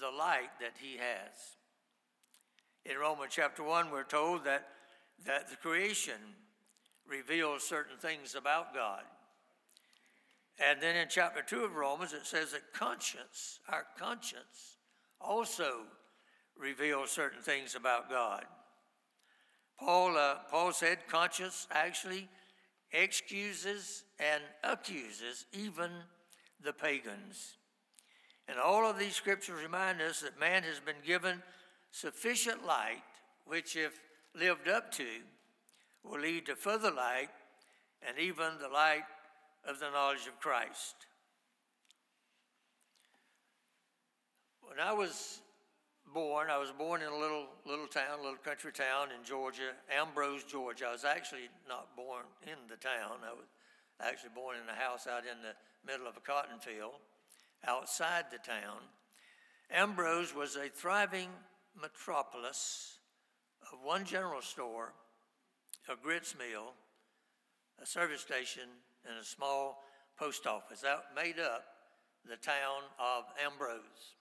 the 0.00 0.08
light 0.08 0.48
that 0.58 0.72
he 0.80 0.96
has. 0.96 1.36
In 2.86 2.96
Romans 2.96 3.34
chapter 3.36 3.62
1, 3.62 3.90
we're 3.90 4.04
told 4.04 4.46
that, 4.46 4.68
that 5.26 5.50
the 5.50 5.56
creation 5.56 6.14
reveals 7.06 7.62
certain 7.62 7.98
things 7.98 8.34
about 8.34 8.72
God. 8.72 9.02
And 10.66 10.80
then 10.80 10.96
in 10.96 11.08
chapter 11.10 11.42
2 11.42 11.62
of 11.62 11.76
Romans, 11.76 12.14
it 12.14 12.24
says 12.24 12.52
that 12.52 12.72
conscience, 12.72 13.60
our 13.68 13.84
conscience, 13.98 14.78
also 15.20 15.80
reveals 16.56 17.10
certain 17.10 17.42
things 17.42 17.74
about 17.74 18.08
God. 18.08 18.46
Paul, 19.78 20.16
uh, 20.16 20.36
Paul 20.50 20.72
said 20.72 21.06
conscience 21.06 21.66
actually 21.70 22.30
excuses 22.92 24.04
and 24.18 24.42
accuses 24.64 25.44
even 25.52 25.90
the 26.64 26.72
pagans. 26.72 27.58
And 28.48 28.58
all 28.58 28.88
of 28.88 28.98
these 28.98 29.14
scriptures 29.14 29.62
remind 29.62 30.00
us 30.00 30.20
that 30.20 30.40
man 30.40 30.62
has 30.62 30.80
been 30.80 30.96
given 31.04 31.42
sufficient 31.90 32.66
light, 32.66 33.02
which, 33.44 33.76
if 33.76 34.00
lived 34.34 34.68
up 34.68 34.90
to, 34.92 35.06
will 36.02 36.20
lead 36.20 36.46
to 36.46 36.56
further 36.56 36.90
light 36.90 37.28
and 38.06 38.18
even 38.18 38.52
the 38.60 38.68
light 38.68 39.04
of 39.68 39.78
the 39.80 39.90
knowledge 39.90 40.26
of 40.26 40.40
Christ. 40.40 40.94
When 44.62 44.78
I 44.80 44.92
was 44.92 45.40
born, 46.14 46.48
I 46.50 46.58
was 46.58 46.70
born 46.70 47.02
in 47.02 47.08
a 47.08 47.16
little 47.16 47.46
little 47.66 47.86
town, 47.86 48.20
a 48.20 48.22
little 48.22 48.38
country 48.38 48.72
town 48.72 49.08
in 49.18 49.24
Georgia, 49.24 49.72
Ambrose, 49.94 50.44
Georgia. 50.44 50.86
I 50.88 50.92
was 50.92 51.04
actually 51.04 51.48
not 51.68 51.94
born 51.96 52.24
in 52.44 52.56
the 52.68 52.76
town. 52.76 53.20
I 53.28 53.32
was 53.32 53.48
actually 54.00 54.30
born 54.34 54.56
in 54.56 54.68
a 54.68 54.78
house 54.78 55.06
out 55.06 55.24
in 55.24 55.42
the 55.42 55.52
middle 55.90 56.06
of 56.06 56.16
a 56.16 56.20
cotton 56.20 56.60
field 56.60 57.00
outside 57.66 58.26
the 58.30 58.38
town. 58.38 58.78
Ambrose 59.70 60.34
was 60.34 60.56
a 60.56 60.68
thriving 60.68 61.28
metropolis 61.80 62.98
of 63.72 63.78
one 63.82 64.04
general 64.04 64.40
store, 64.40 64.92
a 65.90 65.96
grits 65.96 66.34
mill, 66.38 66.72
a 67.80 67.86
service 67.86 68.20
station, 68.20 68.68
and 69.08 69.18
a 69.18 69.24
small 69.24 69.84
post 70.18 70.46
office. 70.46 70.80
That 70.80 71.04
made 71.14 71.38
up 71.38 71.64
the 72.28 72.36
town 72.36 72.82
of 72.98 73.24
Ambrose. 73.44 74.16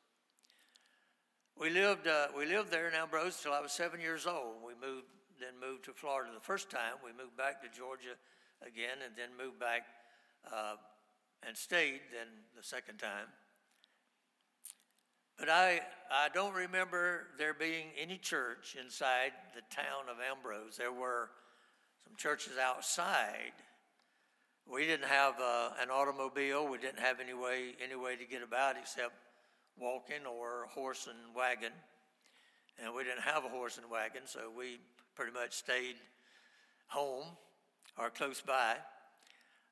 We 1.60 1.70
lived, 1.70 2.08
uh, 2.08 2.28
we 2.38 2.46
lived 2.46 2.70
there 2.70 2.88
in 2.88 2.94
Ambrose 2.94 3.42
till 3.42 3.54
I 3.54 3.62
was 3.62 3.72
seven 3.72 4.00
years 4.00 4.28
old. 4.28 4.58
We 4.66 4.74
moved, 4.74 5.08
then 5.40 5.60
moved 5.60 5.86
to 5.86 5.94
Florida 5.94 6.30
the 6.34 6.40
first 6.40 6.70
time. 6.70 7.02
We 7.04 7.12
moved 7.12 7.36
back 7.36 7.62
to 7.64 7.70
Georgia 7.76 8.14
again, 8.62 9.02
and 9.04 9.16
then 9.18 9.30
moved 9.38 9.60
back 9.60 9.82
uh, 10.54 10.76
and 11.46 11.56
stayed 11.56 12.02
then 12.12 12.28
the 12.56 12.64
second 12.64 12.98
time. 12.98 13.28
But 15.38 15.50
I, 15.50 15.82
I 16.12 16.30
don't 16.34 16.54
remember 16.56 17.28
there 17.38 17.54
being 17.54 17.88
any 18.00 18.18
church 18.18 18.76
inside 18.82 19.34
the 19.54 19.62
town 19.70 20.10
of 20.10 20.18
Ambrose. 20.20 20.78
There 20.78 20.92
were 20.92 21.30
some 22.04 22.16
churches 22.18 22.54
outside. 22.62 23.54
We 24.66 24.86
didn't 24.86 25.08
have 25.08 25.36
uh, 25.40 25.70
an 25.80 25.90
automobile. 25.92 26.68
We 26.68 26.80
didn't 26.80 27.00
have 27.00 27.20
any 27.20 27.36
way, 27.36 27.76
any 27.84 27.96
way 27.96 28.16
to 28.16 28.26
get 28.26 28.42
about 28.42 28.78
except 28.78 29.14
walking 29.78 30.26
or 30.26 30.68
horse 30.74 31.08
and 31.08 31.36
wagon. 31.36 31.72
And 32.84 32.94
we 32.94 33.04
didn't 33.04 33.22
have 33.22 33.46
a 33.46 33.50
horse 33.50 33.78
and 33.78 33.90
wagon, 33.90 34.24
so 34.26 34.52
we 34.56 34.80
pretty 35.16 35.32
much 35.32 35.54
stayed 35.54 35.96
home 36.88 37.26
or 37.98 38.10
close 38.10 38.42
by. 38.42 38.76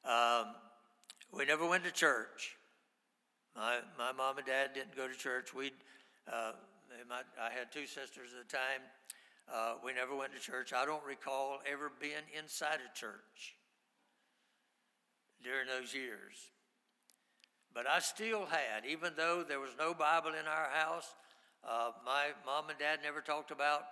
Um, 0.03 0.53
we 1.31 1.45
never 1.45 1.67
went 1.67 1.83
to 1.83 1.91
church. 1.91 2.55
My, 3.55 3.79
my 3.97 4.11
mom 4.11 4.37
and 4.37 4.45
dad 4.45 4.71
didn't 4.73 4.95
go 4.95 5.07
to 5.07 5.13
church. 5.13 5.53
We, 5.53 5.71
uh, 6.31 6.51
I 7.41 7.51
had 7.51 7.71
two 7.71 7.85
sisters 7.85 8.31
at 8.37 8.47
the 8.47 8.57
time. 8.57 8.81
Uh, 9.53 9.75
we 9.83 9.93
never 9.93 10.15
went 10.15 10.33
to 10.33 10.39
church. 10.39 10.73
I 10.73 10.85
don't 10.85 11.03
recall 11.05 11.59
ever 11.71 11.91
being 11.99 12.25
inside 12.37 12.79
a 12.81 12.99
church 12.99 13.55
during 15.43 15.67
those 15.67 15.93
years. 15.93 16.51
But 17.73 17.87
I 17.87 17.99
still 17.99 18.45
had, 18.45 18.85
even 18.89 19.13
though 19.15 19.43
there 19.47 19.59
was 19.59 19.71
no 19.77 19.93
Bible 19.93 20.29
in 20.29 20.47
our 20.47 20.69
house, 20.73 21.13
uh, 21.63 21.91
my 22.05 22.27
mom 22.45 22.69
and 22.69 22.79
dad 22.79 22.99
never 23.03 23.21
talked 23.21 23.51
about 23.51 23.83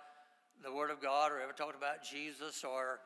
the 0.62 0.72
Word 0.72 0.90
of 0.90 1.00
God 1.02 1.32
or 1.32 1.40
ever 1.40 1.52
talked 1.52 1.76
about 1.76 2.02
Jesus 2.02 2.64
or 2.64 3.00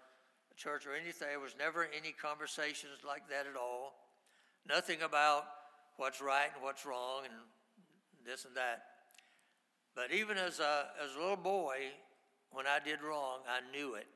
church 0.57 0.87
or 0.87 0.95
anything. 0.95 1.29
There 1.31 1.41
was 1.41 1.57
never 1.59 1.89
any 1.97 2.13
conversations 2.13 3.05
like 3.07 3.29
that 3.29 3.47
at 3.47 3.57
all. 3.57 3.95
Nothing 4.69 5.03
about 5.03 5.45
what's 5.97 6.21
right 6.21 6.51
and 6.55 6.63
what's 6.63 6.85
wrong 6.85 7.23
and 7.25 7.35
this 8.27 8.45
and 8.45 8.55
that. 8.57 8.83
But 9.95 10.13
even 10.13 10.37
as 10.37 10.61
a, 10.61 10.87
as 11.03 11.17
a 11.17 11.19
little 11.19 11.37
boy, 11.37 11.77
when 12.53 12.67
I 12.67 12.79
did 12.85 13.03
wrong, 13.03 13.39
I 13.49 13.61
knew 13.77 13.95
it. 13.95 14.07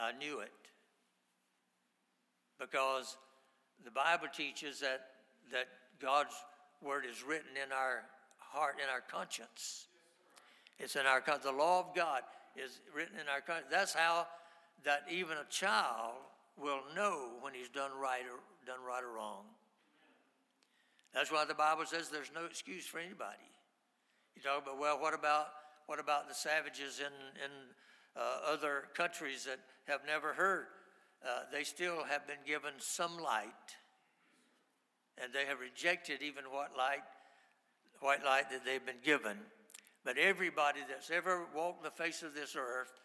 I 0.00 0.12
knew 0.12 0.40
it. 0.40 0.50
Because 2.58 3.16
the 3.84 3.90
Bible 3.90 4.28
teaches 4.34 4.80
that, 4.80 5.06
that 5.50 5.66
God's 6.00 6.34
word 6.80 7.04
is 7.08 7.22
written 7.22 7.50
in 7.56 7.72
our 7.72 8.04
heart, 8.38 8.76
in 8.82 8.88
our 8.88 9.00
conscience. 9.00 9.86
It's 10.78 10.96
in 10.96 11.06
our 11.06 11.22
the 11.42 11.52
law 11.52 11.80
of 11.80 11.94
God 11.94 12.22
is 12.56 12.80
written 12.94 13.16
in 13.20 13.28
our 13.28 13.40
conscience. 13.40 13.68
That's 13.70 13.94
how 13.94 14.26
that 14.84 15.04
even 15.10 15.36
a 15.36 15.50
child 15.50 16.14
will 16.60 16.80
know 16.94 17.30
when 17.40 17.54
he's 17.54 17.68
done 17.68 17.90
right 18.00 18.22
or 18.22 18.40
done 18.66 18.84
right 18.86 19.02
or 19.02 19.12
wrong. 19.16 19.44
That's 21.14 21.30
why 21.30 21.44
the 21.44 21.54
Bible 21.54 21.84
says 21.84 22.08
there's 22.08 22.32
no 22.34 22.44
excuse 22.44 22.86
for 22.86 22.98
anybody. 22.98 23.44
You 24.34 24.42
talk 24.42 24.62
about 24.62 24.78
well, 24.78 24.98
what 25.00 25.14
about 25.14 25.48
what 25.86 25.98
about 25.98 26.28
the 26.28 26.34
savages 26.34 27.00
in 27.00 27.12
in 27.44 27.50
uh, 28.16 28.52
other 28.52 28.84
countries 28.94 29.44
that 29.44 29.58
have 29.90 30.00
never 30.06 30.32
heard? 30.32 30.66
Uh, 31.24 31.42
they 31.52 31.64
still 31.64 32.02
have 32.04 32.26
been 32.26 32.42
given 32.46 32.72
some 32.78 33.18
light, 33.18 33.76
and 35.22 35.32
they 35.32 35.44
have 35.44 35.60
rejected 35.60 36.22
even 36.22 36.44
what 36.50 36.76
light, 36.76 37.04
white 38.00 38.24
light 38.24 38.50
that 38.50 38.64
they've 38.64 38.84
been 38.84 39.02
given. 39.04 39.36
But 40.04 40.18
everybody 40.18 40.80
that's 40.88 41.10
ever 41.10 41.46
walked 41.54 41.84
the 41.84 41.90
face 41.90 42.22
of 42.22 42.34
this 42.34 42.56
earth 42.56 43.01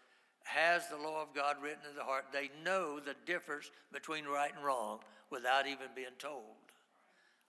has 0.47 0.87
the 0.87 0.97
law 0.97 1.21
of 1.21 1.35
God 1.35 1.57
written 1.61 1.83
in 1.89 1.95
the 1.95 2.03
heart. 2.03 2.25
They 2.31 2.49
know 2.63 2.99
the 2.99 3.15
difference 3.25 3.69
between 3.91 4.25
right 4.25 4.51
and 4.55 4.65
wrong 4.65 4.99
without 5.29 5.67
even 5.67 5.87
being 5.95 6.15
told. 6.17 6.43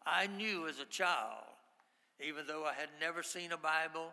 I 0.05 0.26
knew 0.26 0.66
as 0.68 0.80
a 0.80 0.84
child, 0.84 1.44
even 2.20 2.46
though 2.46 2.64
I 2.64 2.74
had 2.74 2.88
never 3.01 3.22
seen 3.22 3.53
a 3.53 3.57
Bible 3.57 4.12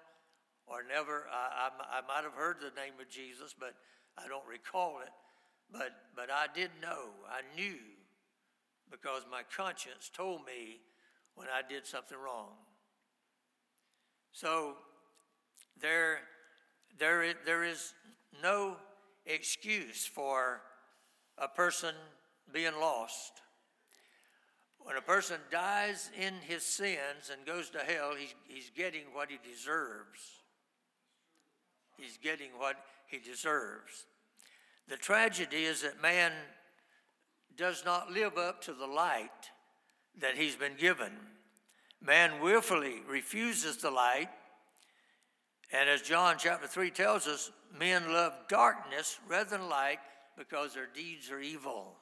or 0.67 0.83
never, 0.87 1.25
I, 1.31 1.69
I, 1.69 1.99
I 1.99 2.01
might 2.07 2.23
have 2.23 2.33
heard 2.33 2.57
the 2.59 2.79
name 2.79 2.93
of 3.01 3.09
Jesus, 3.09 3.55
but 3.57 3.73
I 4.17 4.27
don't 4.27 4.45
recall 4.47 4.99
it. 5.01 5.09
But, 5.71 5.91
but 6.15 6.29
I 6.31 6.45
did 6.53 6.69
know, 6.81 7.09
I 7.27 7.41
knew, 7.55 7.79
because 8.91 9.23
my 9.31 9.41
conscience 9.55 10.11
told 10.15 10.41
me 10.45 10.79
when 11.33 11.47
I 11.47 11.67
did 11.67 11.87
something 11.87 12.17
wrong. 12.17 12.51
So 14.31 14.75
there, 15.81 16.19
there, 16.99 17.33
there 17.45 17.63
is 17.63 17.93
no 18.41 18.77
excuse 19.25 20.05
for 20.05 20.61
a 21.37 21.47
person 21.47 21.93
being 22.51 22.79
lost. 22.79 23.41
When 24.79 24.97
a 24.97 25.01
person 25.01 25.37
dies 25.51 26.11
in 26.19 26.33
his 26.47 26.63
sins 26.63 27.31
and 27.31 27.45
goes 27.45 27.69
to 27.71 27.79
hell, 27.79 28.13
he's, 28.17 28.35
he's 28.47 28.69
getting 28.69 29.05
what 29.13 29.29
he 29.31 29.39
deserves. 29.43 30.19
He's 31.97 32.17
getting 32.17 32.49
what 32.57 32.75
he 33.07 33.17
deserves. 33.17 34.05
The 34.87 34.97
tragedy 34.97 35.63
is 35.63 35.81
that 35.81 36.01
man 36.01 36.31
does 37.57 37.83
not 37.83 38.11
live 38.11 38.37
up 38.37 38.61
to 38.63 38.73
the 38.73 38.85
light 38.85 39.49
that 40.19 40.37
he's 40.37 40.55
been 40.55 40.75
given. 40.77 41.11
Man 42.01 42.39
willfully 42.41 43.01
refuses 43.09 43.77
the 43.77 43.89
light 43.89 44.29
and 45.77 45.89
as 45.89 46.01
John 46.01 46.35
chapter 46.37 46.67
3 46.67 46.89
tells 46.89 47.27
us, 47.27 47.51
men 47.77 48.13
love 48.13 48.33
darkness 48.47 49.19
rather 49.27 49.57
than 49.57 49.67
light 49.67 49.99
because 50.37 50.73
their 50.73 50.87
deeds 50.87 51.29
are 51.29 51.41
evil. 51.41 51.97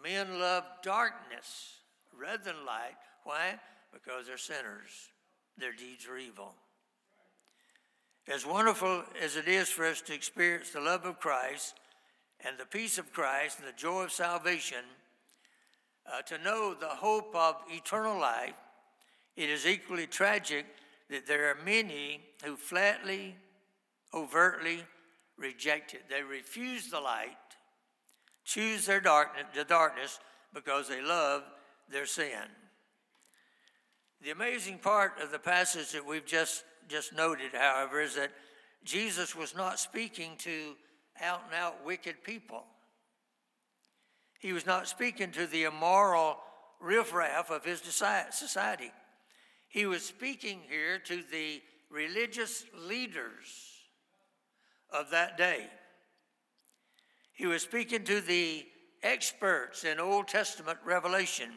Men 0.00 0.38
love 0.38 0.62
darkness 0.82 1.74
rather 2.16 2.44
than 2.44 2.64
light. 2.64 2.94
Why? 3.24 3.58
Because 3.92 4.26
they're 4.26 4.38
sinners. 4.38 5.10
Their 5.56 5.72
deeds 5.72 6.06
are 6.06 6.16
evil. 6.16 6.52
As 8.32 8.46
wonderful 8.46 9.02
as 9.20 9.36
it 9.36 9.48
is 9.48 9.68
for 9.68 9.84
us 9.86 10.00
to 10.02 10.14
experience 10.14 10.70
the 10.70 10.80
love 10.80 11.06
of 11.06 11.18
Christ 11.18 11.74
and 12.46 12.56
the 12.56 12.66
peace 12.66 12.98
of 12.98 13.12
Christ 13.12 13.58
and 13.58 13.66
the 13.66 13.72
joy 13.72 14.04
of 14.04 14.12
salvation, 14.12 14.84
uh, 16.06 16.22
to 16.22 16.38
know 16.38 16.74
the 16.74 16.86
hope 16.86 17.34
of 17.34 17.56
eternal 17.68 18.20
life, 18.20 18.54
it 19.36 19.48
is 19.48 19.66
equally 19.66 20.06
tragic 20.06 20.66
that 21.10 21.26
there 21.26 21.50
are 21.50 21.64
many 21.64 22.20
who 22.44 22.56
flatly, 22.56 23.34
overtly 24.12 24.84
reject 25.36 25.94
it. 25.94 26.02
They 26.10 26.22
refuse 26.22 26.90
the 26.90 27.00
light, 27.00 27.36
choose 28.44 28.86
their 28.86 29.00
darkness, 29.00 29.44
the 29.54 29.64
darkness 29.64 30.18
because 30.52 30.88
they 30.88 31.02
love 31.02 31.42
their 31.90 32.06
sin. 32.06 32.44
The 34.22 34.30
amazing 34.30 34.78
part 34.78 35.20
of 35.22 35.30
the 35.30 35.38
passage 35.38 35.92
that 35.92 36.04
we've 36.04 36.26
just, 36.26 36.64
just 36.88 37.14
noted, 37.14 37.52
however, 37.54 38.00
is 38.00 38.16
that 38.16 38.32
Jesus 38.84 39.34
was 39.34 39.54
not 39.54 39.78
speaking 39.78 40.32
to 40.38 40.74
out 41.22 41.42
and 41.46 41.54
out 41.54 41.84
wicked 41.84 42.22
people. 42.24 42.64
He 44.40 44.52
was 44.52 44.66
not 44.66 44.88
speaking 44.88 45.30
to 45.32 45.46
the 45.46 45.64
immoral 45.64 46.38
riffraff 46.80 47.50
of 47.50 47.64
his 47.64 47.80
society. 47.80 48.92
He 49.68 49.86
was 49.86 50.02
speaking 50.02 50.60
here 50.68 50.98
to 51.00 51.22
the 51.30 51.62
religious 51.90 52.64
leaders 52.74 53.82
of 54.90 55.10
that 55.10 55.36
day. 55.36 55.66
He 57.34 57.46
was 57.46 57.62
speaking 57.62 58.04
to 58.04 58.20
the 58.20 58.66
experts 59.02 59.84
in 59.84 60.00
Old 60.00 60.26
Testament 60.26 60.78
revelation. 60.84 61.50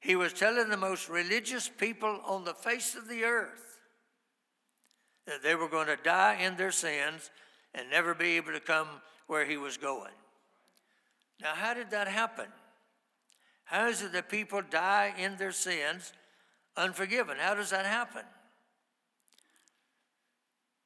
He 0.00 0.16
was 0.16 0.32
telling 0.32 0.70
the 0.70 0.76
most 0.76 1.08
religious 1.08 1.68
people 1.68 2.20
on 2.24 2.44
the 2.44 2.54
face 2.54 2.94
of 2.94 3.08
the 3.08 3.24
earth 3.24 3.78
that 5.26 5.42
they 5.42 5.54
were 5.54 5.68
going 5.68 5.86
to 5.86 5.96
die 5.96 6.38
in 6.40 6.56
their 6.56 6.72
sins 6.72 7.30
and 7.74 7.90
never 7.90 8.14
be 8.14 8.36
able 8.36 8.52
to 8.52 8.60
come 8.60 8.88
where 9.26 9.44
he 9.44 9.56
was 9.56 9.76
going. 9.76 10.10
Now, 11.40 11.54
how 11.54 11.74
did 11.74 11.90
that 11.90 12.08
happen? 12.08 12.46
How 13.64 13.86
is 13.86 14.02
it 14.02 14.12
that 14.12 14.28
people 14.28 14.62
die 14.68 15.14
in 15.16 15.36
their 15.36 15.52
sins 15.52 16.12
unforgiven. 16.76 17.36
How 17.38 17.54
does 17.54 17.70
that 17.70 17.86
happen? 17.86 18.22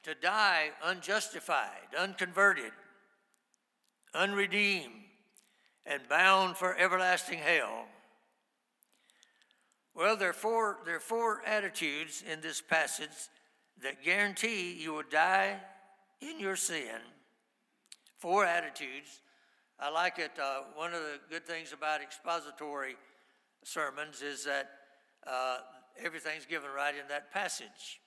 To 0.04 0.14
die 0.14 0.70
unjustified, 0.84 1.94
unconverted, 1.98 2.72
unredeemed, 4.14 4.92
and 5.86 6.06
bound 6.08 6.56
for 6.56 6.76
everlasting 6.76 7.38
hell. 7.38 7.86
Well, 9.94 10.16
there 10.16 10.30
are 10.30 10.34
four, 10.34 10.78
there 10.84 10.96
are 10.96 11.00
four 11.00 11.42
attitudes 11.46 12.22
in 12.30 12.40
this 12.40 12.60
passage 12.60 13.08
that 13.82 14.02
guarantee 14.02 14.72
you 14.72 14.92
will 14.92 15.04
die 15.08 15.56
in 16.20 16.40
your 16.40 16.56
sin. 16.56 16.98
Four 18.18 18.44
attitudes. 18.44 19.20
I 19.78 19.90
like 19.90 20.18
it. 20.18 20.32
Uh, 20.40 20.60
one 20.74 20.94
of 20.94 21.00
the 21.00 21.18
good 21.28 21.46
things 21.46 21.72
about 21.72 22.00
expository 22.00 22.96
sermons 23.64 24.22
is 24.22 24.44
that 24.44 24.70
uh, 25.26 25.58
everything's 26.02 26.46
given 26.46 26.70
right 26.74 26.94
in 26.94 27.08
that 27.08 27.32
passage. 27.32 28.00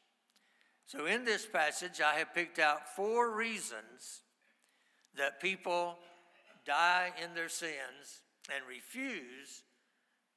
So, 0.85 1.05
in 1.05 1.25
this 1.25 1.45
passage, 1.45 2.01
I 2.01 2.15
have 2.19 2.33
picked 2.33 2.59
out 2.59 2.95
four 2.95 3.35
reasons 3.35 4.21
that 5.17 5.41
people 5.41 5.97
die 6.65 7.11
in 7.21 7.33
their 7.33 7.49
sins 7.49 8.21
and 8.53 8.63
refuse 8.67 9.63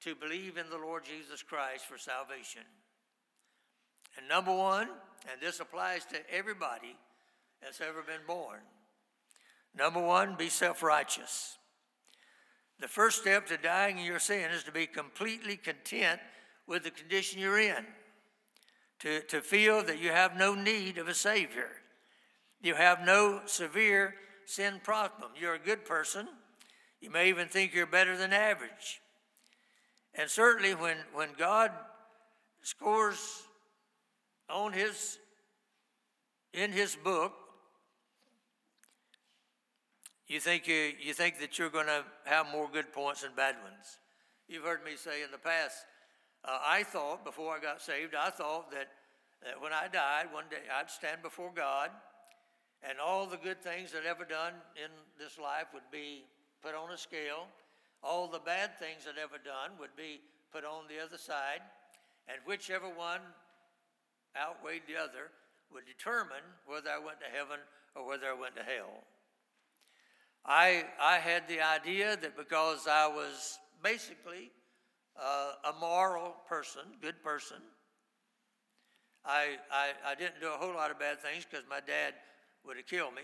to 0.02 0.14
believe 0.14 0.56
in 0.56 0.68
the 0.70 0.78
Lord 0.78 1.04
Jesus 1.04 1.42
Christ 1.42 1.84
for 1.86 1.98
salvation. 1.98 2.62
And 4.16 4.28
number 4.28 4.52
one, 4.54 4.88
and 5.30 5.40
this 5.40 5.60
applies 5.60 6.04
to 6.06 6.18
everybody 6.32 6.96
that's 7.62 7.80
ever 7.80 8.02
been 8.02 8.26
born. 8.26 8.60
Number 9.76 10.00
one, 10.00 10.34
be 10.36 10.48
self 10.48 10.82
righteous. 10.82 11.58
The 12.80 12.88
first 12.88 13.20
step 13.20 13.46
to 13.48 13.56
dying 13.56 13.98
in 13.98 14.04
your 14.04 14.18
sin 14.18 14.50
is 14.50 14.64
to 14.64 14.72
be 14.72 14.86
completely 14.86 15.56
content 15.56 16.20
with 16.66 16.84
the 16.84 16.90
condition 16.90 17.40
you're 17.40 17.58
in, 17.58 17.84
to, 19.00 19.20
to 19.22 19.40
feel 19.40 19.82
that 19.84 19.98
you 19.98 20.10
have 20.10 20.36
no 20.36 20.54
need 20.54 20.98
of 20.98 21.08
a 21.08 21.14
Savior. 21.14 21.68
You 22.62 22.74
have 22.74 23.04
no 23.04 23.40
severe 23.46 24.14
sin 24.44 24.80
problem. 24.82 25.30
You're 25.40 25.54
a 25.54 25.58
good 25.58 25.84
person. 25.84 26.28
You 27.00 27.10
may 27.10 27.28
even 27.28 27.48
think 27.48 27.74
you're 27.74 27.86
better 27.86 28.16
than 28.16 28.32
average. 28.32 29.00
And 30.14 30.28
certainly, 30.28 30.74
when, 30.74 30.98
when 31.14 31.30
God 31.38 31.70
scores 32.62 33.42
on 34.48 34.72
his 34.72 35.18
in 36.52 36.72
his 36.72 36.96
book, 36.96 37.32
you 40.26 40.40
think 40.40 40.66
you, 40.66 40.92
you 41.00 41.14
think 41.14 41.38
that 41.40 41.58
you're 41.58 41.70
going 41.70 41.86
to 41.86 42.04
have 42.24 42.46
more 42.52 42.68
good 42.72 42.92
points 42.92 43.22
than 43.22 43.30
bad 43.36 43.56
ones. 43.62 43.98
You've 44.48 44.64
heard 44.64 44.84
me 44.84 44.92
say 44.96 45.22
in 45.22 45.30
the 45.30 45.38
past, 45.38 45.76
uh, 46.44 46.58
I 46.64 46.82
thought, 46.82 47.24
before 47.24 47.56
I 47.56 47.60
got 47.60 47.82
saved, 47.82 48.14
I 48.14 48.30
thought 48.30 48.70
that, 48.70 48.88
that 49.44 49.60
when 49.60 49.72
I 49.72 49.88
died, 49.88 50.26
one 50.32 50.44
day 50.50 50.64
I'd 50.72 50.90
stand 50.90 51.22
before 51.22 51.52
God 51.54 51.90
and 52.82 52.98
all 52.98 53.26
the 53.26 53.36
good 53.36 53.62
things 53.62 53.92
that 53.92 54.06
ever 54.06 54.24
done 54.24 54.54
in 54.76 54.90
this 55.18 55.38
life 55.38 55.66
would 55.74 55.90
be 55.92 56.24
put 56.62 56.74
on 56.74 56.92
a 56.92 56.98
scale. 56.98 57.46
All 58.02 58.26
the 58.26 58.38
bad 58.38 58.78
things 58.78 59.04
that 59.04 59.20
ever 59.20 59.36
done 59.36 59.76
would 59.78 59.94
be 59.96 60.20
put 60.52 60.64
on 60.64 60.84
the 60.88 61.04
other 61.04 61.18
side. 61.18 61.60
And 62.28 62.38
whichever 62.46 62.88
one 62.88 63.20
outweighed 64.36 64.82
the 64.86 64.96
other 64.96 65.30
would 65.72 65.84
determine 65.84 66.44
whether 66.66 66.90
I 66.90 66.98
went 66.98 67.20
to 67.20 67.36
heaven 67.36 67.58
or 67.94 68.06
whether 68.06 68.26
I 68.26 68.40
went 68.40 68.56
to 68.56 68.62
hell. 68.62 69.04
I, 70.44 70.84
I 71.00 71.18
had 71.18 71.48
the 71.48 71.60
idea 71.60 72.16
that 72.16 72.36
because 72.36 72.86
I 72.88 73.08
was 73.08 73.58
basically 73.82 74.50
uh, 75.18 75.70
a 75.70 75.80
moral 75.80 76.36
person, 76.48 76.82
good 77.00 77.22
person, 77.22 77.58
I, 79.24 79.56
I, 79.70 80.12
I 80.12 80.14
didn't 80.14 80.40
do 80.40 80.48
a 80.48 80.56
whole 80.56 80.74
lot 80.74 80.90
of 80.90 80.98
bad 80.98 81.20
things 81.20 81.46
because 81.48 81.64
my 81.68 81.80
dad 81.80 82.14
would 82.64 82.76
have 82.76 82.86
killed 82.86 83.14
me. 83.14 83.22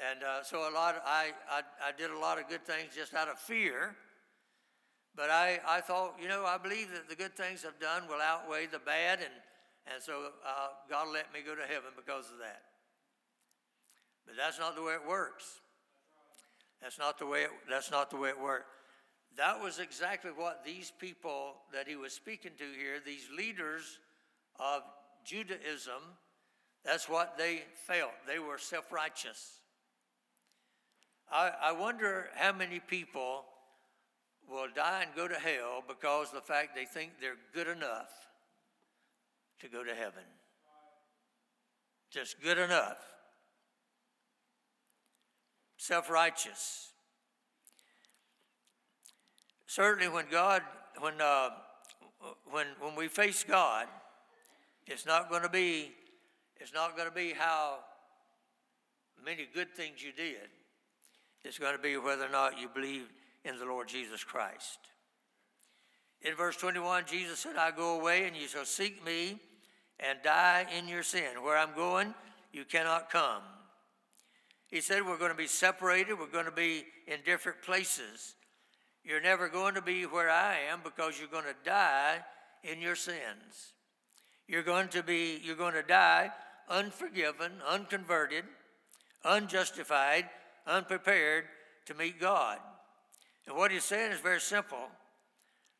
And 0.00 0.22
uh, 0.24 0.42
so 0.42 0.68
a 0.68 0.72
lot 0.72 0.96
of, 0.96 1.02
I, 1.04 1.32
I, 1.50 1.60
I 1.88 1.92
did 1.96 2.10
a 2.10 2.18
lot 2.18 2.38
of 2.38 2.48
good 2.48 2.64
things 2.64 2.94
just 2.96 3.14
out 3.14 3.28
of 3.28 3.38
fear. 3.38 3.94
But 5.14 5.28
I, 5.28 5.60
I 5.68 5.80
thought, 5.82 6.14
you 6.20 6.28
know, 6.28 6.44
I 6.46 6.56
believe 6.56 6.90
that 6.92 7.08
the 7.08 7.14
good 7.14 7.36
things 7.36 7.66
I've 7.66 7.78
done 7.78 8.08
will 8.08 8.20
outweigh 8.22 8.66
the 8.66 8.78
bad, 8.78 9.18
and, 9.18 9.34
and 9.92 10.02
so 10.02 10.28
uh, 10.46 10.68
God 10.88 11.08
let 11.12 11.32
me 11.34 11.40
go 11.44 11.54
to 11.54 11.62
heaven 11.62 11.92
because 11.94 12.30
of 12.32 12.38
that. 12.38 12.62
But 14.26 14.36
that's 14.38 14.58
not 14.58 14.74
the 14.74 14.82
way 14.82 14.94
it 14.94 15.06
works. 15.06 15.60
That's 16.80 16.98
not 16.98 17.18
the 17.18 17.26
way 17.26 17.42
it, 17.42 17.50
that's 17.68 17.90
not 17.90 18.10
the 18.10 18.16
way 18.16 18.30
it 18.30 18.40
worked. 18.40 18.66
That 19.36 19.62
was 19.62 19.78
exactly 19.78 20.30
what 20.30 20.64
these 20.64 20.92
people 20.98 21.54
that 21.72 21.88
he 21.88 21.96
was 21.96 22.12
speaking 22.12 22.52
to 22.58 22.64
here, 22.64 23.00
these 23.04 23.28
leaders 23.36 23.98
of 24.60 24.82
Judaism, 25.24 26.02
that's 26.84 27.08
what 27.08 27.38
they 27.38 27.62
felt. 27.86 28.12
They 28.26 28.38
were 28.38 28.58
self 28.58 28.92
righteous. 28.92 29.60
I, 31.30 31.52
I 31.62 31.72
wonder 31.72 32.28
how 32.34 32.52
many 32.52 32.80
people 32.80 33.44
will 34.50 34.68
die 34.74 35.04
and 35.06 35.14
go 35.14 35.28
to 35.28 35.34
hell 35.34 35.82
because 35.86 36.30
the 36.30 36.40
fact 36.40 36.74
they 36.74 36.84
think 36.84 37.12
they're 37.20 37.36
good 37.54 37.68
enough 37.68 38.10
to 39.60 39.68
go 39.68 39.82
to 39.82 39.94
heaven. 39.94 40.24
Just 42.10 42.42
good 42.42 42.58
enough. 42.58 42.98
Self 45.78 46.10
righteous. 46.10 46.91
Certainly, 49.72 50.10
when 50.10 50.26
God, 50.30 50.60
when, 51.00 51.14
uh, 51.18 51.48
when, 52.50 52.66
when 52.78 52.94
we 52.94 53.08
face 53.08 53.42
God, 53.42 53.86
it's 54.86 55.06
not 55.06 55.30
going 55.30 55.40
to 55.40 55.48
be, 55.48 55.92
it's 56.60 56.74
not 56.74 56.94
going 56.94 57.08
to 57.08 57.14
be 57.14 57.32
how 57.32 57.78
many 59.24 59.48
good 59.54 59.74
things 59.74 60.04
you 60.04 60.12
did. 60.12 60.50
It's 61.42 61.58
going 61.58 61.74
to 61.74 61.80
be 61.80 61.96
whether 61.96 62.26
or 62.26 62.28
not 62.28 62.60
you 62.60 62.68
believe 62.68 63.08
in 63.46 63.58
the 63.58 63.64
Lord 63.64 63.88
Jesus 63.88 64.22
Christ. 64.22 64.78
In 66.20 66.34
verse 66.34 66.58
21, 66.58 67.04
Jesus 67.06 67.38
said, 67.38 67.56
I 67.56 67.70
go 67.70 67.98
away 67.98 68.26
and 68.26 68.36
you 68.36 68.48
shall 68.48 68.66
seek 68.66 69.02
me 69.02 69.40
and 69.98 70.18
die 70.22 70.66
in 70.78 70.86
your 70.86 71.02
sin. 71.02 71.42
Where 71.42 71.56
I'm 71.56 71.74
going, 71.74 72.14
you 72.52 72.66
cannot 72.66 73.08
come. 73.08 73.40
He 74.66 74.82
said, 74.82 75.00
We're 75.06 75.16
going 75.16 75.30
to 75.30 75.34
be 75.34 75.46
separated, 75.46 76.18
we're 76.18 76.26
going 76.26 76.44
to 76.44 76.50
be 76.50 76.84
in 77.06 77.20
different 77.24 77.62
places. 77.62 78.34
You're 79.04 79.20
never 79.20 79.48
going 79.48 79.74
to 79.74 79.82
be 79.82 80.04
where 80.04 80.30
I 80.30 80.58
am 80.70 80.80
because 80.84 81.18
you're 81.18 81.28
going 81.28 81.44
to 81.44 81.68
die 81.68 82.18
in 82.62 82.80
your 82.80 82.94
sins. 82.94 83.74
You're 84.46 84.62
going 84.62 84.88
to 84.88 85.02
be, 85.02 85.40
you're 85.42 85.56
going 85.56 85.74
to 85.74 85.82
die 85.82 86.30
unforgiven, 86.68 87.52
unconverted, 87.68 88.44
unjustified, 89.24 90.28
unprepared 90.66 91.44
to 91.86 91.94
meet 91.94 92.20
God. 92.20 92.58
And 93.46 93.56
what 93.56 93.70
he's 93.70 93.84
saying 93.84 94.12
is 94.12 94.20
very 94.20 94.40
simple. 94.40 94.88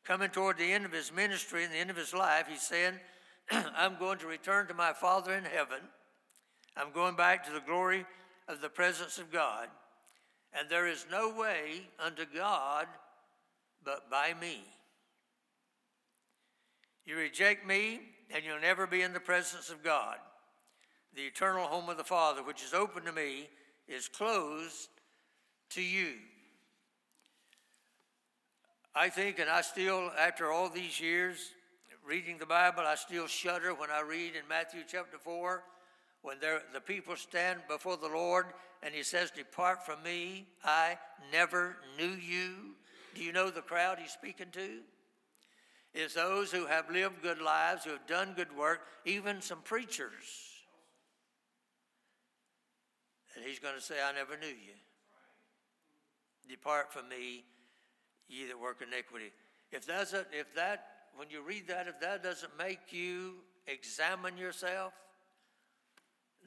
Coming 0.04 0.30
toward 0.30 0.58
the 0.58 0.72
end 0.72 0.84
of 0.84 0.92
his 0.92 1.12
ministry 1.12 1.64
and 1.64 1.72
the 1.72 1.78
end 1.78 1.90
of 1.90 1.96
his 1.96 2.12
life, 2.12 2.46
he's 2.48 2.62
saying, 2.62 2.94
I'm 3.50 3.96
going 3.98 4.18
to 4.18 4.26
return 4.26 4.66
to 4.66 4.74
my 4.74 4.92
Father 4.92 5.32
in 5.34 5.44
heaven. 5.44 5.78
I'm 6.76 6.92
going 6.92 7.14
back 7.14 7.46
to 7.46 7.52
the 7.52 7.60
glory 7.60 8.04
of 8.48 8.60
the 8.60 8.68
presence 8.68 9.18
of 9.18 9.30
God. 9.30 9.68
And 10.52 10.68
there 10.68 10.88
is 10.88 11.06
no 11.10 11.34
way 11.34 11.82
unto 12.04 12.24
God 12.34 12.86
but 13.84 14.10
by 14.10 14.34
me. 14.40 14.62
You 17.04 17.16
reject 17.16 17.66
me, 17.66 18.00
and 18.30 18.44
you'll 18.44 18.60
never 18.60 18.86
be 18.86 19.02
in 19.02 19.12
the 19.12 19.20
presence 19.20 19.70
of 19.70 19.82
God. 19.82 20.16
The 21.14 21.22
eternal 21.22 21.66
home 21.66 21.88
of 21.88 21.96
the 21.96 22.04
Father, 22.04 22.42
which 22.42 22.62
is 22.62 22.72
open 22.72 23.04
to 23.04 23.12
me, 23.12 23.48
is 23.88 24.08
closed 24.08 24.88
to 25.70 25.82
you. 25.82 26.14
I 28.94 29.08
think, 29.08 29.38
and 29.38 29.50
I 29.50 29.62
still, 29.62 30.10
after 30.18 30.50
all 30.50 30.68
these 30.68 31.00
years 31.00 31.38
reading 32.06 32.38
the 32.38 32.46
Bible, 32.46 32.82
I 32.86 32.94
still 32.96 33.26
shudder 33.26 33.74
when 33.74 33.90
I 33.90 34.02
read 34.02 34.34
in 34.34 34.46
Matthew 34.48 34.80
chapter 34.86 35.18
4 35.18 35.62
when 36.22 36.36
the 36.72 36.80
people 36.80 37.16
stand 37.16 37.60
before 37.68 37.96
the 37.96 38.08
Lord 38.08 38.46
and 38.82 38.94
he 38.94 39.02
says, 39.02 39.30
Depart 39.30 39.84
from 39.84 40.02
me, 40.02 40.46
I 40.64 40.98
never 41.32 41.76
knew 41.98 42.10
you. 42.10 42.74
Do 43.14 43.22
you 43.22 43.32
know 43.32 43.50
the 43.50 43.62
crowd 43.62 43.98
he's 43.98 44.12
speaking 44.12 44.48
to? 44.52 44.80
It's 45.94 46.14
those 46.14 46.50
who 46.50 46.66
have 46.66 46.90
lived 46.90 47.22
good 47.22 47.40
lives, 47.40 47.84
who 47.84 47.90
have 47.90 48.06
done 48.06 48.32
good 48.34 48.56
work, 48.56 48.80
even 49.04 49.42
some 49.42 49.60
preachers. 49.62 50.52
And 53.34 53.44
he's 53.44 53.58
going 53.58 53.74
to 53.74 53.80
say, 53.80 53.96
I 54.02 54.12
never 54.12 54.36
knew 54.36 54.46
you. 54.46 54.74
Depart 56.48 56.92
from 56.92 57.08
me, 57.08 57.44
ye 58.28 58.46
that 58.46 58.58
work 58.58 58.82
iniquity. 58.86 59.32
If 59.70 59.86
that's 59.86 60.12
a, 60.12 60.26
if 60.32 60.54
that 60.54 60.86
when 61.16 61.28
you 61.30 61.42
read 61.42 61.68
that, 61.68 61.88
if 61.88 62.00
that 62.00 62.22
doesn't 62.22 62.56
make 62.58 62.92
you 62.92 63.34
examine 63.66 64.36
yourself, 64.36 64.92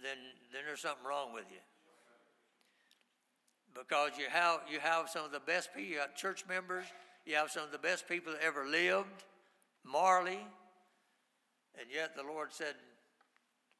then 0.03 0.17
then 0.51 0.61
there's 0.65 0.81
something 0.81 1.05
wrong 1.07 1.33
with 1.33 1.45
you. 1.49 1.57
Because 3.75 4.11
you 4.17 4.25
have 4.29 4.61
you 4.71 4.79
have 4.79 5.09
some 5.09 5.25
of 5.25 5.31
the 5.31 5.41
best 5.41 5.73
people, 5.73 5.91
you 5.91 5.97
uh, 5.97 6.03
have 6.03 6.15
church 6.15 6.45
members, 6.47 6.85
you 7.25 7.35
have 7.35 7.51
some 7.51 7.63
of 7.63 7.71
the 7.71 7.77
best 7.77 8.07
people 8.07 8.33
that 8.33 8.41
ever 8.41 8.65
lived, 8.65 9.25
morally, 9.83 10.39
and 11.79 11.87
yet 11.93 12.15
the 12.15 12.23
Lord 12.23 12.53
said, 12.53 12.75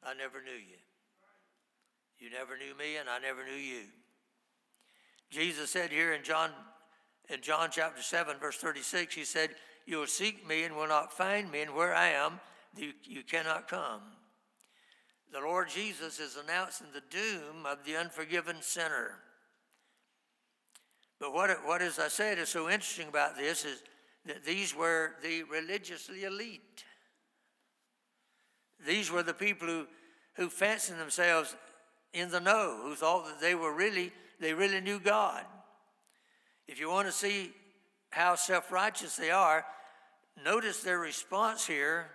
I 0.04 0.14
never 0.14 0.42
knew 0.44 0.52
you. 0.52 0.78
You 2.20 2.30
never 2.30 2.58
knew 2.58 2.78
me, 2.78 2.98
and 2.98 3.10
I 3.10 3.20
never 3.20 3.46
knew 3.46 3.54
you. 3.54 3.84
Jesus 5.32 5.70
said 5.70 5.92
here 5.92 6.14
in 6.14 6.24
John 6.24 6.52
in 7.30 7.42
John 7.42 7.70
chapter 7.72 8.04
7, 8.04 8.38
verse 8.40 8.58
36, 8.58 9.16
he 9.16 9.24
said, 9.24 9.52
You 9.88 9.98
will 9.98 10.08
seek 10.08 10.48
me 10.48 10.64
and 10.64 10.76
will 10.76 10.88
not 10.88 11.12
find 11.12 11.52
me, 11.52 11.62
and 11.62 11.74
where 11.74 11.96
I 11.96 12.10
am, 12.10 12.40
you, 12.78 12.94
you 13.04 13.24
cannot 13.24 13.68
come. 13.68 14.02
The 15.34 15.40
Lord 15.40 15.70
Jesus 15.70 16.20
is 16.20 16.38
announcing 16.38 16.88
the 16.94 17.02
doom 17.10 17.66
of 17.66 17.84
the 17.84 17.96
unforgiven 17.96 18.58
sinner. 18.62 19.16
But 21.20 21.34
what, 21.34 21.50
what, 21.66 21.82
as 21.82 22.00
I 22.00 22.10
said, 22.10 22.38
is 22.38 22.50
so 22.50 22.70
interesting 22.70 23.08
about 23.08 23.38
this 23.38 23.64
is 23.66 23.84
that 24.26 24.44
these 24.44 24.76
were 24.76 25.14
the 25.24 25.44
religiously 25.44 26.24
elite. 26.24 26.84
These 28.86 29.12
were 29.12 29.24
the 29.24 29.34
people 29.34 29.68
who, 29.68 29.88
who 30.36 30.50
fancied 30.50 30.98
themselves 30.98 31.56
in 32.14 32.30
the 32.30 32.40
know, 32.40 32.80
who 32.84 32.96
thought 32.96 33.26
that 33.28 33.42
they 33.42 33.56
were 33.56 33.74
really, 33.74 34.12
they 34.40 34.54
really 34.54 34.82
knew 34.82 35.00
God. 35.00 35.46
If 36.68 36.80
you 36.80 36.90
want 36.90 37.08
to 37.08 37.14
see 37.14 37.52
how 38.10 38.36
self 38.36 38.72
righteous 38.72 39.16
they 39.16 39.32
are, 39.32 39.66
notice 40.44 40.82
their 40.82 41.00
response 41.00 41.66
here 41.66 42.08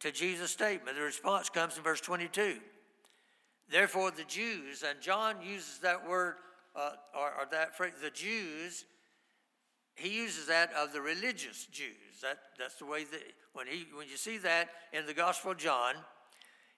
to 0.00 0.10
Jesus' 0.12 0.50
statement. 0.50 0.96
The 0.96 1.02
response 1.02 1.48
comes 1.48 1.76
in 1.76 1.82
verse 1.82 2.00
22. 2.00 2.58
Therefore, 3.70 4.10
the 4.10 4.24
Jews, 4.24 4.84
and 4.86 5.00
John 5.00 5.36
uses 5.42 5.78
that 5.78 6.06
word 6.06 6.34
uh, 6.76 6.90
or, 7.14 7.28
or, 7.28 7.46
that 7.50 7.76
phrase, 7.76 7.92
the 8.02 8.10
Jews, 8.10 8.84
he 9.94 10.08
uses 10.08 10.46
that 10.46 10.72
of 10.74 10.92
the 10.92 11.00
religious 11.00 11.66
Jews. 11.66 12.20
That, 12.22 12.38
that's 12.58 12.76
the 12.76 12.86
way 12.86 13.04
that, 13.04 13.22
when, 13.52 13.66
he, 13.66 13.86
when 13.94 14.08
you 14.08 14.16
see 14.16 14.38
that 14.38 14.68
in 14.92 15.06
the 15.06 15.14
Gospel 15.14 15.52
of 15.52 15.58
John, 15.58 15.94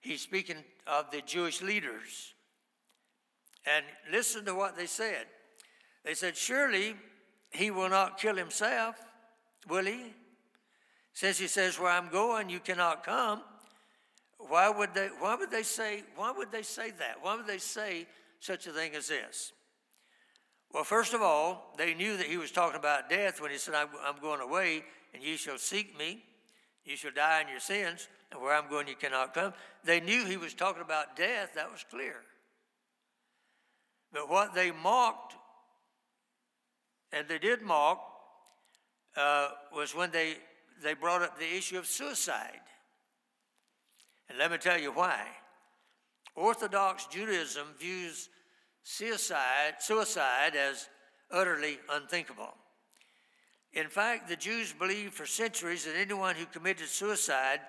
he's 0.00 0.20
speaking 0.20 0.56
of 0.86 1.10
the 1.10 1.22
Jewish 1.22 1.62
leaders. 1.62 2.34
And 3.64 3.84
listen 4.12 4.44
to 4.44 4.54
what 4.54 4.76
they 4.76 4.86
said. 4.86 5.26
They 6.04 6.14
said, 6.14 6.36
Surely 6.36 6.94
he 7.50 7.70
will 7.70 7.88
not 7.88 8.18
kill 8.18 8.36
himself, 8.36 8.96
will 9.68 9.86
he? 9.86 10.14
Since 11.14 11.38
he 11.38 11.48
says, 11.48 11.80
Where 11.80 11.90
I'm 11.90 12.08
going, 12.10 12.48
you 12.50 12.60
cannot 12.60 13.02
come. 13.02 13.42
Why 14.38 14.68
would 14.68 14.94
they 14.94 15.08
why 15.18 15.34
would 15.34 15.50
they 15.50 15.62
say 15.62 16.04
why 16.14 16.30
would 16.30 16.52
they 16.52 16.62
say 16.62 16.90
that? 16.90 17.16
Why 17.20 17.36
would 17.36 17.46
they 17.46 17.58
say 17.58 18.06
such 18.38 18.66
a 18.66 18.70
thing 18.70 18.94
as 18.94 19.08
this? 19.08 19.52
Well, 20.72 20.84
first 20.84 21.14
of 21.14 21.22
all, 21.22 21.74
they 21.78 21.94
knew 21.94 22.16
that 22.16 22.26
he 22.26 22.36
was 22.36 22.50
talking 22.50 22.78
about 22.78 23.08
death 23.08 23.40
when 23.40 23.50
he 23.50 23.58
said, 23.58 23.74
I'm, 23.74 23.88
I'm 24.04 24.20
going 24.20 24.40
away, 24.40 24.84
and 25.14 25.22
you 25.22 25.36
shall 25.36 25.58
seek 25.58 25.96
me. 25.98 26.22
You 26.84 26.96
shall 26.96 27.12
die 27.12 27.40
in 27.40 27.48
your 27.48 27.60
sins, 27.60 28.08
and 28.30 28.40
where 28.40 28.54
I'm 28.54 28.68
going, 28.68 28.86
you 28.88 28.94
cannot 28.94 29.34
come. 29.34 29.54
They 29.84 30.00
knew 30.00 30.24
he 30.24 30.36
was 30.36 30.54
talking 30.54 30.82
about 30.82 31.16
death, 31.16 31.52
that 31.54 31.70
was 31.70 31.84
clear. 31.88 32.16
But 34.12 34.28
what 34.28 34.54
they 34.54 34.70
mocked 34.70 35.34
and 37.12 37.28
they 37.28 37.38
did 37.38 37.62
mock, 37.62 38.00
uh, 39.16 39.48
was 39.74 39.94
when 39.94 40.10
they, 40.10 40.34
they 40.82 40.94
brought 40.94 41.22
up 41.22 41.38
the 41.38 41.56
issue 41.56 41.78
of 41.78 41.86
suicide. 41.86 42.60
And 44.28 44.38
let 44.38 44.50
me 44.50 44.58
tell 44.58 44.78
you 44.78 44.92
why. 44.92 45.26
Orthodox 46.34 47.06
Judaism 47.06 47.68
views 47.78 48.28
suicide, 48.86 49.74
suicide 49.80 50.54
as 50.54 50.88
utterly 51.32 51.78
unthinkable. 51.90 52.54
In 53.72 53.88
fact, 53.88 54.28
the 54.28 54.36
Jews 54.36 54.72
believed 54.72 55.12
for 55.12 55.26
centuries 55.26 55.84
that 55.84 55.96
anyone 55.96 56.36
who 56.36 56.46
committed 56.46 56.86
suicide 56.86 57.60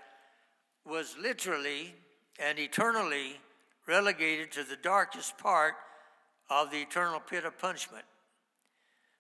was 0.86 1.15
literally 1.20 1.95
and 2.39 2.59
eternally 2.59 3.39
relegated 3.88 4.51
to 4.51 4.63
the 4.63 4.76
darkest 4.76 5.39
part 5.39 5.74
of 6.51 6.70
the 6.70 6.78
eternal 6.78 7.20
pit 7.20 7.45
of 7.45 7.57
punishment. 7.57 8.05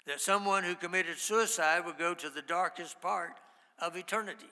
That 0.05 0.21
someone 0.21 0.63
who 0.63 0.75
committed 0.75 1.17
suicide 1.17 1.83
would 1.83 1.97
go 1.97 2.13
to 2.13 2.29
the 2.29 2.43
darkest 2.43 3.01
part 3.01 3.31
of 3.79 3.97
eternity. 3.97 4.51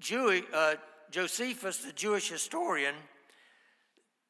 Jew, 0.00 0.42
uh, 0.52 0.74
Josephus, 1.12 1.78
the 1.78 1.92
Jewish 1.92 2.28
historian, 2.28 2.96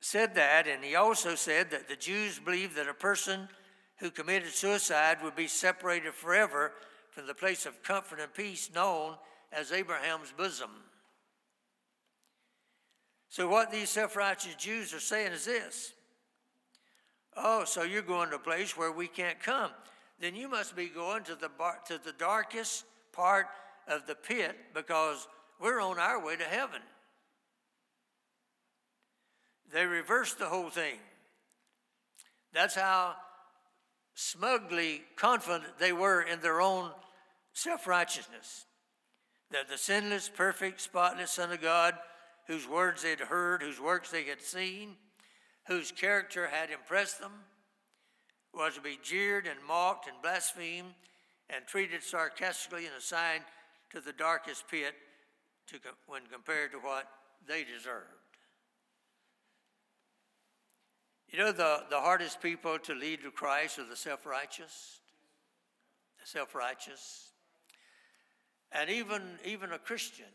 said 0.00 0.34
that, 0.34 0.66
and 0.66 0.82
he 0.82 0.94
also 0.94 1.34
said 1.34 1.70
that 1.70 1.88
the 1.88 1.96
Jews 1.96 2.38
believed 2.38 2.76
that 2.76 2.88
a 2.88 2.94
person 2.94 3.48
who 3.98 4.10
committed 4.10 4.48
suicide 4.48 5.18
would 5.22 5.36
be 5.36 5.46
separated 5.46 6.14
forever 6.14 6.72
from 7.10 7.26
the 7.26 7.34
place 7.34 7.66
of 7.66 7.82
comfort 7.82 8.18
and 8.18 8.32
peace 8.32 8.70
known 8.74 9.16
as 9.52 9.72
Abraham's 9.72 10.32
bosom. 10.32 10.70
So, 13.28 13.46
what 13.46 13.70
these 13.70 13.90
self 13.90 14.16
righteous 14.16 14.54
Jews 14.56 14.92
are 14.94 15.00
saying 15.00 15.32
is 15.32 15.44
this 15.44 15.92
Oh, 17.36 17.64
so 17.64 17.82
you're 17.82 18.02
going 18.02 18.30
to 18.30 18.36
a 18.36 18.40
place 18.40 18.76
where 18.76 18.92
we 18.92 19.06
can't 19.06 19.40
come. 19.40 19.70
Then 20.18 20.34
you 20.34 20.48
must 20.48 20.76
be 20.76 20.86
going 20.86 21.24
to 21.24 21.34
the, 21.34 21.48
bar, 21.48 21.78
to 21.86 21.98
the 22.02 22.12
darkest 22.12 22.84
part 23.12 23.46
of 23.86 24.06
the 24.06 24.14
pit 24.14 24.56
because 24.74 25.28
we're 25.60 25.80
on 25.80 25.98
our 25.98 26.24
way 26.24 26.36
to 26.36 26.44
heaven. 26.44 26.80
They 29.72 29.86
reversed 29.86 30.38
the 30.38 30.46
whole 30.46 30.70
thing. 30.70 30.96
That's 32.52 32.74
how 32.74 33.14
smugly 34.14 35.02
confident 35.16 35.78
they 35.78 35.92
were 35.92 36.22
in 36.22 36.40
their 36.40 36.60
own 36.60 36.90
self 37.52 37.86
righteousness. 37.86 38.66
That 39.50 39.68
the 39.68 39.78
sinless, 39.78 40.28
perfect, 40.28 40.80
spotless 40.80 41.32
Son 41.32 41.52
of 41.52 41.60
God, 41.60 41.94
whose 42.46 42.68
words 42.68 43.02
they'd 43.02 43.20
heard, 43.20 43.62
whose 43.62 43.80
works 43.80 44.10
they 44.10 44.24
had 44.24 44.40
seen, 44.40 44.96
whose 45.66 45.92
character 45.92 46.48
had 46.48 46.70
impressed 46.70 47.20
them, 47.20 47.32
was 48.52 48.74
to 48.74 48.80
be 48.80 48.98
jeered 49.02 49.46
and 49.46 49.58
mocked 49.66 50.08
and 50.08 50.20
blasphemed 50.22 50.94
and 51.48 51.66
treated 51.66 52.02
sarcastically 52.02 52.86
and 52.86 52.94
assigned 52.96 53.44
to 53.90 54.00
the 54.00 54.12
darkest 54.12 54.68
pit 54.68 54.94
to, 55.68 55.78
when 56.06 56.22
compared 56.30 56.72
to 56.72 56.78
what 56.78 57.06
they 57.46 57.64
deserved. 57.64 58.19
You 61.30 61.38
know, 61.38 61.52
the, 61.52 61.84
the 61.90 62.00
hardest 62.00 62.40
people 62.40 62.78
to 62.80 62.94
lead 62.94 63.22
to 63.22 63.30
Christ 63.30 63.78
are 63.78 63.88
the 63.88 63.96
self 63.96 64.26
righteous. 64.26 65.00
The 66.20 66.26
self 66.26 66.54
righteous. 66.54 67.30
And 68.72 68.90
even, 68.90 69.22
even 69.44 69.72
a 69.72 69.78
Christian 69.78 70.26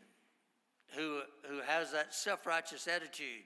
who, 0.94 1.20
who 1.48 1.60
has 1.66 1.92
that 1.92 2.14
self 2.14 2.46
righteous 2.46 2.88
attitude, 2.88 3.44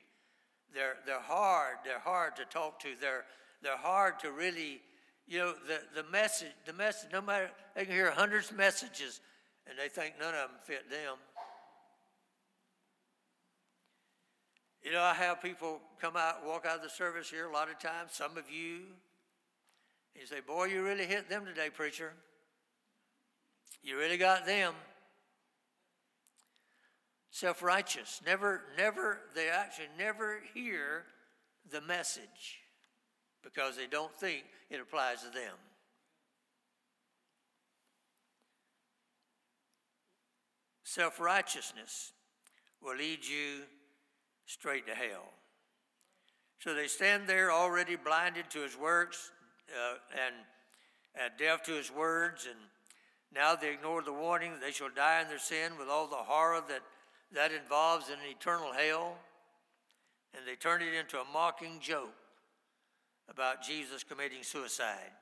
they're, 0.72 0.96
they're 1.06 1.20
hard. 1.20 1.78
They're 1.84 1.98
hard 1.98 2.36
to 2.36 2.44
talk 2.44 2.78
to. 2.80 2.88
They're, 3.00 3.24
they're 3.62 3.76
hard 3.76 4.20
to 4.20 4.30
really, 4.30 4.80
you 5.26 5.38
know, 5.38 5.54
the, 5.66 6.02
the 6.02 6.08
message, 6.08 6.52
the 6.66 6.72
message, 6.72 7.10
no 7.12 7.20
matter, 7.20 7.50
they 7.74 7.84
can 7.84 7.94
hear 7.94 8.10
hundreds 8.10 8.50
of 8.50 8.56
messages 8.56 9.20
and 9.68 9.78
they 9.78 9.88
think 9.88 10.14
none 10.18 10.34
of 10.34 10.50
them 10.50 10.58
fit 10.64 10.88
them. 10.90 11.16
You 14.90 14.96
know, 14.96 15.02
I 15.02 15.14
have 15.14 15.40
people 15.40 15.78
come 16.00 16.16
out, 16.16 16.44
walk 16.44 16.66
out 16.66 16.78
of 16.78 16.82
the 16.82 16.90
service 16.90 17.30
here 17.30 17.48
a 17.48 17.52
lot 17.52 17.70
of 17.70 17.78
times, 17.78 18.10
some 18.10 18.36
of 18.36 18.50
you. 18.50 18.80
You 20.16 20.26
say, 20.26 20.40
Boy, 20.44 20.64
you 20.64 20.82
really 20.82 21.06
hit 21.06 21.30
them 21.30 21.44
today, 21.44 21.70
preacher. 21.72 22.12
You 23.84 23.96
really 23.96 24.16
got 24.16 24.46
them. 24.46 24.74
Self 27.30 27.62
righteous. 27.62 28.20
Never, 28.26 28.62
never, 28.76 29.20
they 29.32 29.48
actually 29.48 29.90
never 29.96 30.40
hear 30.54 31.04
the 31.70 31.82
message 31.82 32.58
because 33.44 33.76
they 33.76 33.86
don't 33.86 34.12
think 34.16 34.42
it 34.70 34.80
applies 34.80 35.22
to 35.22 35.30
them. 35.30 35.54
Self 40.82 41.20
righteousness 41.20 42.10
will 42.82 42.96
lead 42.96 43.24
you 43.24 43.60
straight 44.50 44.86
to 44.86 44.94
hell. 44.94 45.32
So 46.58 46.74
they 46.74 46.88
stand 46.88 47.26
there 47.26 47.52
already 47.52 47.96
blinded 47.96 48.50
to 48.50 48.60
his 48.60 48.76
works 48.76 49.30
uh, 49.70 49.96
and, 50.12 50.34
and 51.14 51.32
deaf 51.38 51.62
to 51.64 51.72
his 51.72 51.90
words, 51.90 52.46
and 52.46 52.58
now 53.32 53.54
they 53.54 53.72
ignore 53.72 54.02
the 54.02 54.12
warning 54.12 54.52
that 54.52 54.60
they 54.60 54.72
shall 54.72 54.90
die 54.90 55.22
in 55.22 55.28
their 55.28 55.38
sin 55.38 55.72
with 55.78 55.88
all 55.88 56.08
the 56.08 56.16
horror 56.16 56.62
that 56.68 56.82
that 57.32 57.52
involves 57.52 58.08
in 58.08 58.14
an 58.14 58.28
eternal 58.28 58.72
hell, 58.72 59.16
and 60.34 60.46
they 60.46 60.56
turn 60.56 60.82
it 60.82 60.94
into 60.94 61.16
a 61.18 61.24
mocking 61.32 61.78
joke 61.80 62.12
about 63.28 63.62
Jesus 63.62 64.02
committing 64.02 64.42
suicide. 64.42 65.12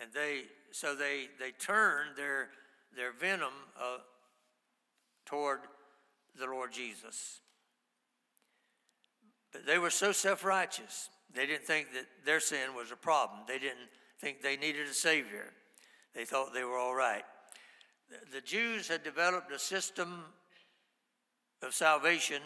And 0.00 0.10
they, 0.14 0.44
so 0.70 0.94
they, 0.94 1.26
they 1.38 1.50
turn 1.50 2.06
their, 2.16 2.48
their 2.96 3.12
venom 3.12 3.52
uh, 3.78 3.98
toward 5.26 5.60
the 6.38 6.46
Lord 6.46 6.72
Jesus. 6.72 7.40
But 9.52 9.66
they 9.66 9.78
were 9.78 9.90
so 9.90 10.12
self 10.12 10.44
righteous, 10.44 11.08
they 11.34 11.46
didn't 11.46 11.64
think 11.64 11.92
that 11.92 12.06
their 12.24 12.40
sin 12.40 12.74
was 12.74 12.90
a 12.90 12.96
problem. 12.96 13.40
They 13.46 13.58
didn't 13.58 13.88
think 14.20 14.42
they 14.42 14.56
needed 14.56 14.88
a 14.88 14.94
Savior. 14.94 15.52
They 16.14 16.24
thought 16.24 16.52
they 16.52 16.64
were 16.64 16.78
all 16.78 16.94
right. 16.94 17.24
The 18.32 18.40
Jews 18.40 18.88
had 18.88 19.04
developed 19.04 19.52
a 19.52 19.58
system 19.58 20.24
of 21.62 21.74
salvation 21.74 22.40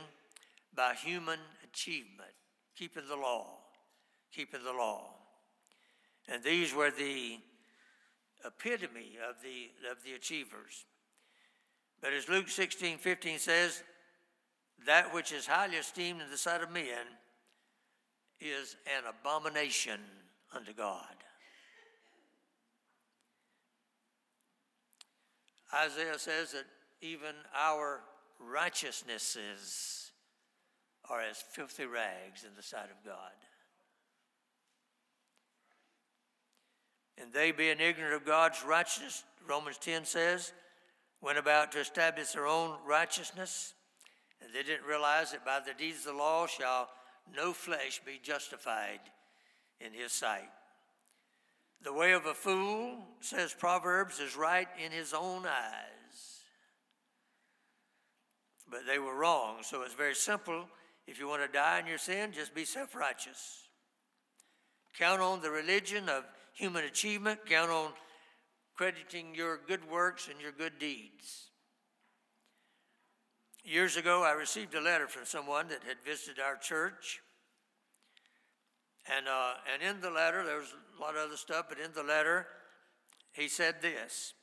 by 0.74 0.94
human 0.94 1.38
achievement, 1.64 2.32
keeping 2.76 3.06
the 3.08 3.16
law, 3.16 3.46
keeping 4.34 4.64
the 4.64 4.72
law. 4.72 5.14
And 6.28 6.42
these 6.42 6.74
were 6.74 6.90
the 6.90 7.38
epitome 8.44 9.18
of 9.28 9.36
the, 9.42 9.70
of 9.90 10.02
the 10.04 10.14
achievers. 10.14 10.84
But 12.00 12.12
as 12.12 12.28
Luke 12.28 12.48
16 12.48 12.98
15 12.98 13.38
says, 13.38 13.82
that 14.86 15.14
which 15.14 15.32
is 15.32 15.46
highly 15.46 15.76
esteemed 15.76 16.20
in 16.20 16.30
the 16.30 16.36
sight 16.36 16.62
of 16.62 16.70
men 16.70 17.06
is 18.40 18.76
an 18.86 19.04
abomination 19.08 20.00
unto 20.54 20.72
God. 20.72 21.14
Isaiah 25.74 26.18
says 26.18 26.52
that 26.52 26.64
even 27.00 27.34
our 27.56 28.00
righteousnesses 28.38 30.10
are 31.08 31.22
as 31.22 31.42
filthy 31.52 31.86
rags 31.86 32.44
in 32.44 32.50
the 32.56 32.62
sight 32.62 32.90
of 32.90 33.04
God. 33.04 33.32
And 37.20 37.32
they, 37.32 37.52
being 37.52 37.80
ignorant 37.80 38.14
of 38.14 38.24
God's 38.26 38.64
righteousness, 38.64 39.24
Romans 39.46 39.78
10 39.78 40.04
says, 40.04 40.52
went 41.20 41.38
about 41.38 41.72
to 41.72 41.80
establish 41.80 42.32
their 42.32 42.46
own 42.46 42.76
righteousness 42.86 43.74
and 44.42 44.52
they 44.54 44.62
didn't 44.62 44.86
realize 44.86 45.32
that 45.32 45.44
by 45.44 45.60
the 45.60 45.74
deeds 45.74 46.00
of 46.00 46.12
the 46.12 46.18
law 46.18 46.46
shall 46.46 46.88
no 47.34 47.52
flesh 47.52 48.00
be 48.04 48.20
justified 48.22 49.00
in 49.80 49.92
his 49.92 50.12
sight. 50.12 50.50
The 51.82 51.92
way 51.92 52.12
of 52.12 52.26
a 52.26 52.34
fool, 52.34 52.98
says 53.20 53.54
Proverbs, 53.58 54.20
is 54.20 54.36
right 54.36 54.68
in 54.84 54.92
his 54.92 55.12
own 55.12 55.46
eyes. 55.46 56.42
But 58.70 58.86
they 58.86 58.98
were 58.98 59.16
wrong, 59.16 59.58
so 59.62 59.82
it's 59.82 59.94
very 59.94 60.14
simple. 60.14 60.64
If 61.06 61.18
you 61.18 61.28
want 61.28 61.42
to 61.42 61.48
die 61.48 61.80
in 61.80 61.86
your 61.86 61.98
sin, 61.98 62.32
just 62.32 62.54
be 62.54 62.64
self 62.64 62.94
righteous. 62.94 63.68
Count 64.98 65.20
on 65.20 65.40
the 65.40 65.50
religion 65.50 66.08
of 66.08 66.24
human 66.52 66.84
achievement, 66.84 67.40
count 67.46 67.70
on 67.70 67.90
crediting 68.76 69.34
your 69.34 69.60
good 69.66 69.88
works 69.90 70.28
and 70.28 70.40
your 70.40 70.52
good 70.52 70.78
deeds. 70.78 71.51
Years 73.64 73.96
ago, 73.96 74.24
I 74.24 74.32
received 74.32 74.74
a 74.74 74.80
letter 74.80 75.06
from 75.06 75.24
someone 75.24 75.68
that 75.68 75.84
had 75.86 75.98
visited 76.04 76.40
our 76.40 76.56
church. 76.56 77.22
And, 79.06 79.28
uh, 79.28 79.54
and 79.72 79.82
in 79.82 80.00
the 80.00 80.10
letter, 80.10 80.44
there 80.44 80.58
was 80.58 80.74
a 80.98 81.00
lot 81.00 81.14
of 81.14 81.26
other 81.26 81.36
stuff, 81.36 81.66
but 81.68 81.78
in 81.78 81.92
the 81.92 82.02
letter, 82.02 82.46
he 83.32 83.48
said 83.48 83.76
this 83.80 84.34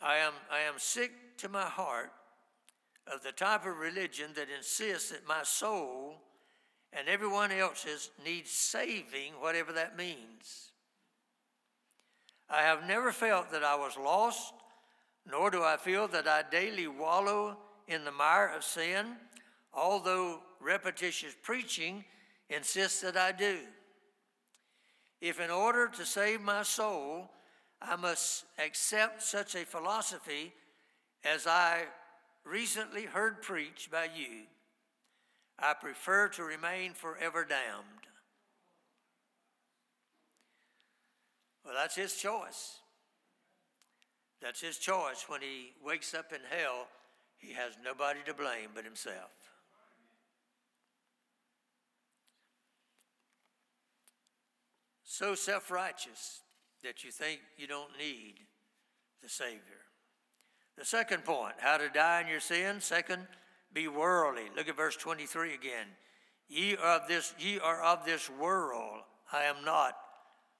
I 0.00 0.16
am, 0.16 0.32
I 0.50 0.60
am 0.60 0.74
sick 0.78 1.10
to 1.38 1.48
my 1.48 1.64
heart 1.64 2.12
of 3.12 3.22
the 3.22 3.32
type 3.32 3.64
of 3.66 3.78
religion 3.78 4.30
that 4.34 4.48
insists 4.54 5.10
that 5.10 5.26
my 5.26 5.42
soul 5.42 6.16
and 6.92 7.08
everyone 7.08 7.50
else's 7.50 8.10
needs 8.24 8.50
saving, 8.50 9.32
whatever 9.40 9.72
that 9.72 9.96
means. 9.96 10.72
I 12.50 12.62
have 12.62 12.86
never 12.86 13.12
felt 13.12 13.50
that 13.52 13.64
I 13.64 13.76
was 13.76 13.96
lost 13.96 14.54
nor 15.30 15.50
do 15.50 15.62
I 15.62 15.76
feel 15.76 16.08
that 16.08 16.26
I 16.26 16.42
daily 16.50 16.88
wallow 16.88 17.56
in 17.86 18.04
the 18.04 18.12
mire 18.12 18.52
of 18.54 18.64
sin, 18.64 19.16
although 19.72 20.40
repetitious 20.60 21.34
preaching 21.42 22.04
insists 22.48 23.00
that 23.02 23.16
I 23.16 23.32
do. 23.32 23.58
If, 25.20 25.40
in 25.40 25.50
order 25.50 25.88
to 25.88 26.06
save 26.06 26.40
my 26.40 26.62
soul, 26.62 27.30
I 27.80 27.96
must 27.96 28.44
accept 28.58 29.22
such 29.22 29.54
a 29.54 29.64
philosophy 29.64 30.52
as 31.24 31.46
I 31.46 31.84
recently 32.44 33.04
heard 33.04 33.42
preached 33.42 33.90
by 33.90 34.08
you, 34.14 34.44
I 35.58 35.74
prefer 35.74 36.28
to 36.28 36.44
remain 36.44 36.92
forever 36.92 37.44
damned. 37.44 38.06
Well, 41.64 41.74
that's 41.74 41.96
his 41.96 42.14
choice. 42.16 42.78
That's 44.40 44.60
his 44.60 44.78
choice. 44.78 45.24
When 45.26 45.40
he 45.40 45.72
wakes 45.84 46.14
up 46.14 46.32
in 46.32 46.40
hell, 46.48 46.88
he 47.38 47.52
has 47.54 47.72
nobody 47.84 48.20
to 48.26 48.34
blame 48.34 48.70
but 48.74 48.84
himself. 48.84 49.30
So 55.04 55.34
self 55.34 55.70
righteous 55.70 56.42
that 56.84 57.02
you 57.02 57.10
think 57.10 57.40
you 57.56 57.66
don't 57.66 57.98
need 57.98 58.34
the 59.22 59.28
Savior. 59.28 59.82
The 60.76 60.84
second 60.84 61.24
point, 61.24 61.54
how 61.58 61.76
to 61.78 61.88
die 61.88 62.20
in 62.20 62.28
your 62.28 62.38
sin. 62.38 62.80
Second, 62.80 63.26
be 63.72 63.88
worldly. 63.88 64.44
Look 64.56 64.68
at 64.68 64.76
verse 64.76 64.96
23 64.96 65.54
again. 65.54 65.86
Ye 66.48 66.76
are 66.76 67.00
of 67.00 67.08
this, 67.08 67.34
ye 67.38 67.58
are 67.58 67.82
of 67.82 68.04
this 68.04 68.30
world. 68.30 69.00
I 69.32 69.42
am 69.42 69.64
not 69.64 69.96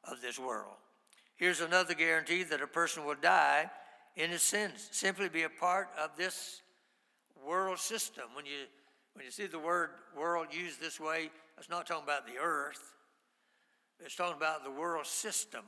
of 0.05 0.21
this 0.21 0.39
world. 0.39 0.75
Here's 1.39 1.61
another 1.61 1.95
guarantee 1.95 2.43
that 2.43 2.61
a 2.61 2.67
person 2.67 3.05
will 3.05 3.15
die 3.15 3.71
in 4.17 4.31
his 4.31 4.43
sins, 4.43 4.89
simply 4.91 5.29
be 5.29 5.45
a 5.45 5.49
part 5.49 5.89
of 5.97 6.11
this 6.17 6.63
world 7.47 7.79
system. 7.79 8.25
When 8.35 8.45
you 8.45 8.67
when 9.15 9.25
you 9.25 9.31
see 9.31 9.47
the 9.47 9.59
word 9.59 9.91
world 10.17 10.49
used 10.51 10.81
this 10.81 11.01
way, 11.01 11.31
it's 11.57 11.71
not 11.71 11.87
talking 11.87 12.05
about 12.05 12.27
the 12.27 12.39
earth. 12.41 12.93
It's 14.05 14.15
talking 14.15 14.37
about 14.37 14.65
the 14.65 14.71
world 14.71 15.07
system. 15.07 15.65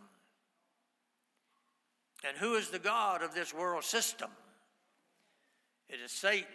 And 2.26 2.36
who 2.36 2.54
is 2.54 2.68
the 2.68 2.78
God 2.78 3.22
of 3.22 3.34
this 3.34 3.54
world 3.54 3.82
system? 3.82 4.30
It 5.88 5.98
is 6.04 6.12
Satan. 6.12 6.46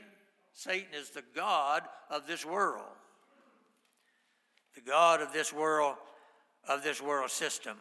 Satan 0.54 0.94
is 0.94 1.10
the 1.10 1.24
God 1.36 1.84
of 2.10 2.28
this 2.28 2.46
world. 2.46 2.86
The 4.76 4.82
God 4.82 5.22
of 5.22 5.34
this 5.34 5.52
world, 5.52 5.96
of 6.68 6.84
this 6.84 7.02
world 7.02 7.30
system. 7.30 7.78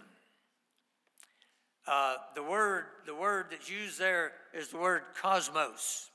Uh, 1.86 2.16
the 2.34 2.42
word, 2.42 2.84
the 3.06 3.14
word 3.14 3.46
that's 3.50 3.70
used 3.70 3.98
there 3.98 4.32
is 4.54 4.68
the 4.68 4.78
word 4.78 5.02
cosmos. 5.20 6.10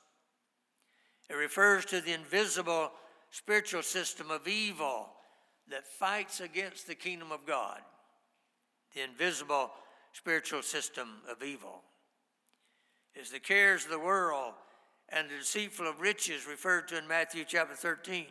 It 1.29 1.35
refers 1.35 1.85
to 1.85 2.01
the 2.01 2.13
invisible 2.13 2.91
spiritual 3.29 3.83
system 3.83 4.31
of 4.31 4.47
evil 4.47 5.09
that 5.69 5.87
fights 5.87 6.39
against 6.39 6.87
the 6.87 6.95
kingdom 6.95 7.31
of 7.31 7.45
God. 7.45 7.79
The 8.95 9.03
invisible 9.03 9.69
spiritual 10.13 10.63
system 10.63 11.07
of 11.29 11.43
evil. 11.43 11.83
Is 13.13 13.31
the 13.31 13.39
cares 13.39 13.85
of 13.85 13.91
the 13.91 13.99
world 13.99 14.53
and 15.09 15.29
the 15.29 15.37
deceitful 15.39 15.87
of 15.87 16.01
riches 16.01 16.47
referred 16.47 16.87
to 16.87 16.97
in 16.97 17.07
Matthew 17.07 17.43
chapter 17.47 17.75
13 17.75 18.25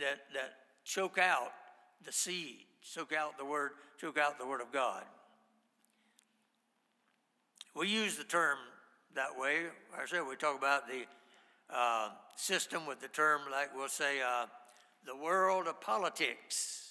that, 0.00 0.20
that 0.32 0.54
choke 0.84 1.18
out 1.18 1.52
the 2.04 2.12
seed, 2.12 2.64
choke 2.82 3.12
out 3.12 3.38
the 3.38 3.44
word, 3.44 3.72
choke 4.00 4.18
out 4.18 4.38
the 4.38 4.46
word 4.46 4.60
of 4.60 4.72
God. 4.72 5.04
We 7.74 7.88
use 7.88 8.16
the 8.16 8.24
term 8.24 8.58
that 9.14 9.38
way. 9.38 9.62
I 9.96 10.06
said 10.06 10.22
we 10.28 10.36
talk 10.36 10.56
about 10.56 10.88
the 10.88 11.04
uh, 11.74 12.10
system 12.36 12.86
with 12.86 13.00
the 13.00 13.08
term 13.08 13.42
like 13.50 13.74
we'll 13.74 13.88
say 13.88 14.20
uh, 14.20 14.46
the 15.06 15.16
world 15.16 15.66
of 15.66 15.80
politics 15.80 16.84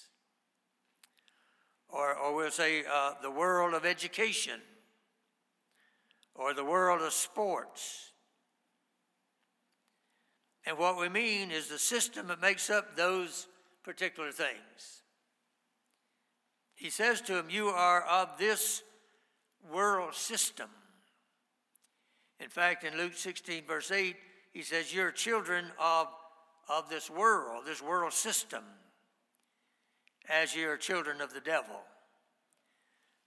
or, 1.94 2.16
or 2.16 2.34
we'll 2.34 2.50
say 2.50 2.82
uh, 2.92 3.12
the 3.22 3.30
world 3.30 3.72
of 3.72 3.86
education, 3.86 4.60
or 6.34 6.52
the 6.52 6.64
world 6.64 7.00
of 7.00 7.12
sports. 7.12 8.10
And 10.66 10.76
what 10.76 10.98
we 10.98 11.08
mean 11.08 11.52
is 11.52 11.68
the 11.68 11.78
system 11.78 12.26
that 12.28 12.40
makes 12.40 12.68
up 12.68 12.96
those 12.96 13.46
particular 13.84 14.32
things. 14.32 15.02
He 16.74 16.90
says 16.90 17.20
to 17.22 17.38
him, 17.38 17.46
You 17.48 17.68
are 17.68 18.02
of 18.02 18.30
this 18.38 18.82
world 19.72 20.14
system. 20.14 20.68
In 22.40 22.48
fact, 22.48 22.84
in 22.84 22.96
Luke 22.96 23.14
16, 23.14 23.64
verse 23.66 23.90
8, 23.90 24.16
he 24.52 24.62
says, 24.62 24.94
You're 24.94 25.10
children 25.10 25.66
of, 25.80 26.08
of 26.68 26.88
this 26.88 27.10
world, 27.10 27.64
this 27.66 27.82
world 27.82 28.12
system 28.12 28.62
as 30.28 30.54
ye 30.54 30.64
are 30.64 30.76
children 30.76 31.20
of 31.20 31.34
the 31.34 31.40
devil. 31.40 31.80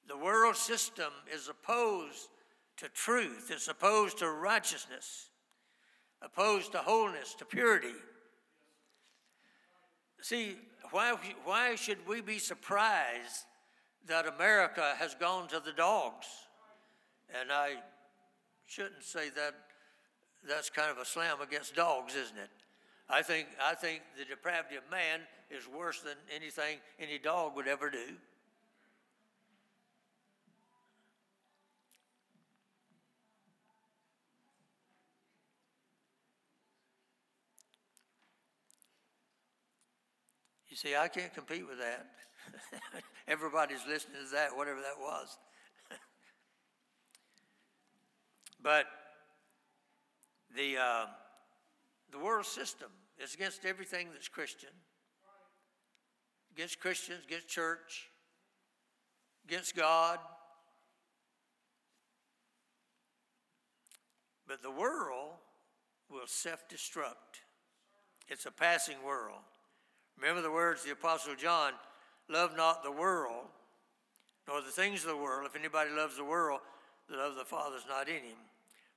The 0.07 0.17
world 0.17 0.55
system 0.55 1.11
is 1.33 1.49
opposed 1.49 2.29
to 2.77 2.89
truth, 2.89 3.49
it's 3.51 3.67
opposed 3.67 4.19
to 4.19 4.29
righteousness, 4.29 5.29
opposed 6.21 6.71
to 6.71 6.79
wholeness, 6.79 7.33
to 7.35 7.45
purity. 7.45 7.95
See, 10.21 10.55
why, 10.91 11.15
why 11.43 11.75
should 11.75 12.07
we 12.07 12.21
be 12.21 12.39
surprised 12.39 13.45
that 14.07 14.27
America 14.27 14.93
has 14.97 15.15
gone 15.15 15.47
to 15.49 15.59
the 15.59 15.73
dogs? 15.73 16.27
And 17.39 17.51
I 17.51 17.75
shouldn't 18.65 19.03
say 19.03 19.29
that 19.29 19.53
that's 20.47 20.69
kind 20.69 20.89
of 20.89 20.97
a 20.97 21.05
slam 21.05 21.41
against 21.41 21.75
dogs, 21.75 22.15
isn't 22.15 22.37
it? 22.37 22.49
I 23.09 23.21
think, 23.21 23.47
I 23.63 23.73
think 23.73 24.01
the 24.17 24.25
depravity 24.25 24.75
of 24.75 24.83
man 24.91 25.21
is 25.49 25.67
worse 25.67 26.01
than 26.01 26.15
anything 26.33 26.77
any 26.99 27.17
dog 27.17 27.55
would 27.55 27.67
ever 27.67 27.89
do. 27.89 28.15
You 40.69 40.75
see, 40.75 40.95
I 40.95 41.07
can't 41.07 41.33
compete 41.33 41.67
with 41.67 41.79
that. 41.79 42.05
Everybody's 43.27 43.85
listening 43.87 44.17
to 44.25 44.35
that, 44.35 44.55
whatever 44.55 44.79
that 44.81 44.99
was. 44.99 45.37
but 48.61 48.85
the. 50.55 50.77
Uh, 50.77 51.05
the 52.11 52.19
world 52.19 52.45
system 52.45 52.89
is 53.19 53.33
against 53.33 53.65
everything 53.65 54.07
that's 54.13 54.27
Christian, 54.27 54.69
against 56.55 56.79
Christians, 56.79 57.23
against 57.25 57.47
church, 57.47 58.09
against 59.47 59.75
God. 59.75 60.19
But 64.47 64.61
the 64.61 64.71
world 64.71 65.33
will 66.09 66.27
self 66.27 66.67
destruct. 66.69 67.43
It's 68.29 68.45
a 68.45 68.51
passing 68.51 68.97
world. 69.05 69.41
Remember 70.19 70.41
the 70.41 70.51
words 70.51 70.81
of 70.81 70.87
the 70.87 70.93
Apostle 70.93 71.35
John 71.35 71.73
love 72.29 72.55
not 72.55 72.83
the 72.83 72.91
world, 72.91 73.45
nor 74.47 74.61
the 74.61 74.69
things 74.69 75.03
of 75.03 75.09
the 75.09 75.17
world. 75.17 75.45
If 75.45 75.59
anybody 75.59 75.91
loves 75.91 76.17
the 76.17 76.23
world, 76.23 76.59
the 77.09 77.17
love 77.17 77.31
of 77.31 77.37
the 77.37 77.45
Father 77.45 77.77
is 77.77 77.85
not 77.87 78.07
in 78.07 78.23
him. 78.23 78.37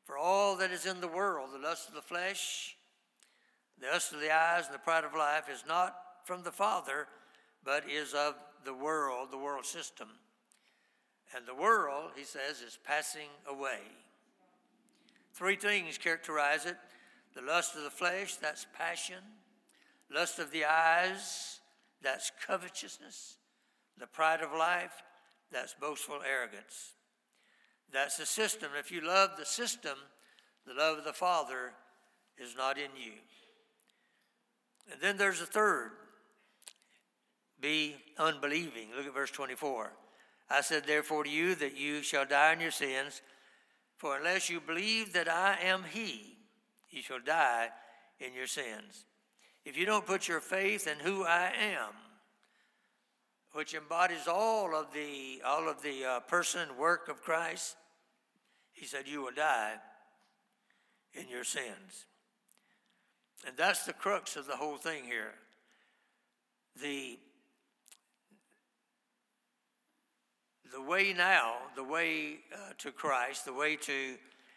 For 0.04 0.18
all 0.18 0.56
that 0.56 0.70
is 0.70 0.86
in 0.86 1.00
the 1.00 1.08
world, 1.08 1.50
the 1.52 1.58
lust 1.58 1.88
of 1.88 1.94
the 1.94 2.02
flesh, 2.02 2.76
the 3.80 3.86
lust 3.86 4.12
of 4.12 4.20
the 4.20 4.34
eyes 4.34 4.66
and 4.66 4.74
the 4.74 4.80
pride 4.80 5.04
of 5.04 5.14
life 5.14 5.48
is 5.50 5.64
not 5.66 5.96
from 6.24 6.42
the 6.42 6.50
Father, 6.50 7.06
but 7.64 7.88
is 7.88 8.14
of 8.14 8.34
the 8.64 8.74
world, 8.74 9.28
the 9.30 9.38
world 9.38 9.64
system. 9.64 10.08
And 11.34 11.46
the 11.46 11.54
world, 11.54 12.10
he 12.16 12.24
says, 12.24 12.60
is 12.60 12.78
passing 12.84 13.28
away. 13.48 13.78
Three 15.32 15.56
things 15.56 15.96
characterize 15.96 16.66
it 16.66 16.76
the 17.34 17.42
lust 17.42 17.76
of 17.76 17.84
the 17.84 17.90
flesh, 17.90 18.34
that's 18.36 18.66
passion, 18.76 19.22
lust 20.12 20.40
of 20.40 20.50
the 20.50 20.64
eyes, 20.64 21.59
that's 22.02 22.32
covetousness, 22.46 23.36
the 23.98 24.06
pride 24.06 24.40
of 24.40 24.52
life, 24.52 25.02
that's 25.52 25.74
boastful 25.74 26.20
arrogance. 26.28 26.94
That's 27.92 28.16
the 28.16 28.26
system. 28.26 28.70
If 28.78 28.92
you 28.92 29.00
love 29.00 29.30
the 29.38 29.46
system, 29.46 29.96
the 30.66 30.74
love 30.74 30.98
of 30.98 31.04
the 31.04 31.12
Father 31.12 31.72
is 32.38 32.54
not 32.56 32.78
in 32.78 32.90
you. 32.96 33.12
And 34.90 35.00
then 35.00 35.16
there's 35.16 35.40
a 35.40 35.46
third 35.46 35.92
be 37.60 37.96
unbelieving. 38.18 38.88
Look 38.96 39.06
at 39.06 39.14
verse 39.14 39.30
24. 39.30 39.92
I 40.48 40.62
said, 40.62 40.84
therefore, 40.84 41.24
to 41.24 41.30
you 41.30 41.54
that 41.56 41.76
you 41.76 42.02
shall 42.02 42.24
die 42.24 42.54
in 42.54 42.60
your 42.60 42.70
sins, 42.70 43.22
for 43.98 44.16
unless 44.16 44.48
you 44.48 44.60
believe 44.60 45.12
that 45.12 45.28
I 45.28 45.58
am 45.62 45.84
He, 45.90 46.38
you 46.90 47.02
shall 47.02 47.20
die 47.20 47.68
in 48.18 48.34
your 48.34 48.46
sins. 48.46 49.04
If 49.64 49.76
you 49.76 49.86
don't 49.86 50.06
put 50.06 50.26
your 50.26 50.40
faith 50.40 50.86
in 50.86 50.98
who 50.98 51.24
I 51.24 51.52
am, 51.60 51.92
which 53.52 53.74
embodies 53.74 54.28
all 54.28 54.74
of 54.74 54.92
the 54.94 55.42
all 55.44 55.68
of 55.68 55.82
the 55.82 56.04
uh, 56.04 56.20
person 56.20 56.60
and 56.68 56.78
work 56.78 57.08
of 57.08 57.22
Christ, 57.22 57.76
he 58.72 58.86
said, 58.86 59.06
you 59.06 59.22
will 59.22 59.32
die 59.32 59.74
in 61.14 61.28
your 61.28 61.44
sins. 61.44 62.06
And 63.46 63.56
that's 63.56 63.84
the 63.84 63.92
crux 63.92 64.36
of 64.36 64.46
the 64.46 64.56
whole 64.56 64.76
thing 64.76 65.04
here. 65.04 65.32
The, 66.80 67.18
the 70.72 70.80
way 70.80 71.12
now, 71.12 71.54
the 71.74 71.84
way 71.84 72.38
uh, 72.54 72.72
to 72.78 72.92
Christ, 72.92 73.44
the 73.44 73.52
way 73.52 73.76
to 73.76 74.16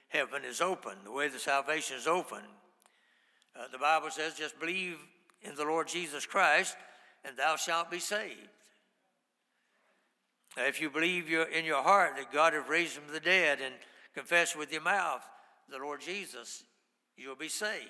heaven 0.10 0.44
is 0.46 0.62
open, 0.62 0.94
the 1.04 1.12
way 1.12 1.30
to 1.30 1.40
salvation 1.40 1.98
is 1.98 2.08
open. 2.08 2.42
Uh, 3.56 3.68
the 3.72 3.78
Bible 3.78 4.10
says, 4.10 4.34
just 4.34 4.60
believe 4.60 4.98
in 5.42 5.56
the 5.56 5.64
Lord 5.64 5.88
Jesus 5.88 6.26
Christ, 6.26 6.76
and 7.24 7.38
thou 7.38 7.56
shalt 7.56 7.92
be 7.92 8.00
saved. 8.00 8.50
Now, 10.58 10.66
If 10.66 10.82
you 10.82 10.90
believe 10.90 11.30
in 11.30 11.66
your 11.66 11.84
heart 11.84 12.16
that 12.18 12.32
God 12.32 12.54
has 12.54 12.68
raised 12.68 12.98
him 12.98 13.04
from 13.04 13.14
the 13.14 13.20
dead 13.20 13.60
and 13.62 13.74
confess 14.14 14.56
with 14.56 14.72
your 14.72 14.82
mouth 14.82 15.24
the 15.70 15.78
Lord 15.78 16.02
Jesus, 16.02 16.64
you'll 17.18 17.36
be 17.36 17.50
saved. 17.50 17.90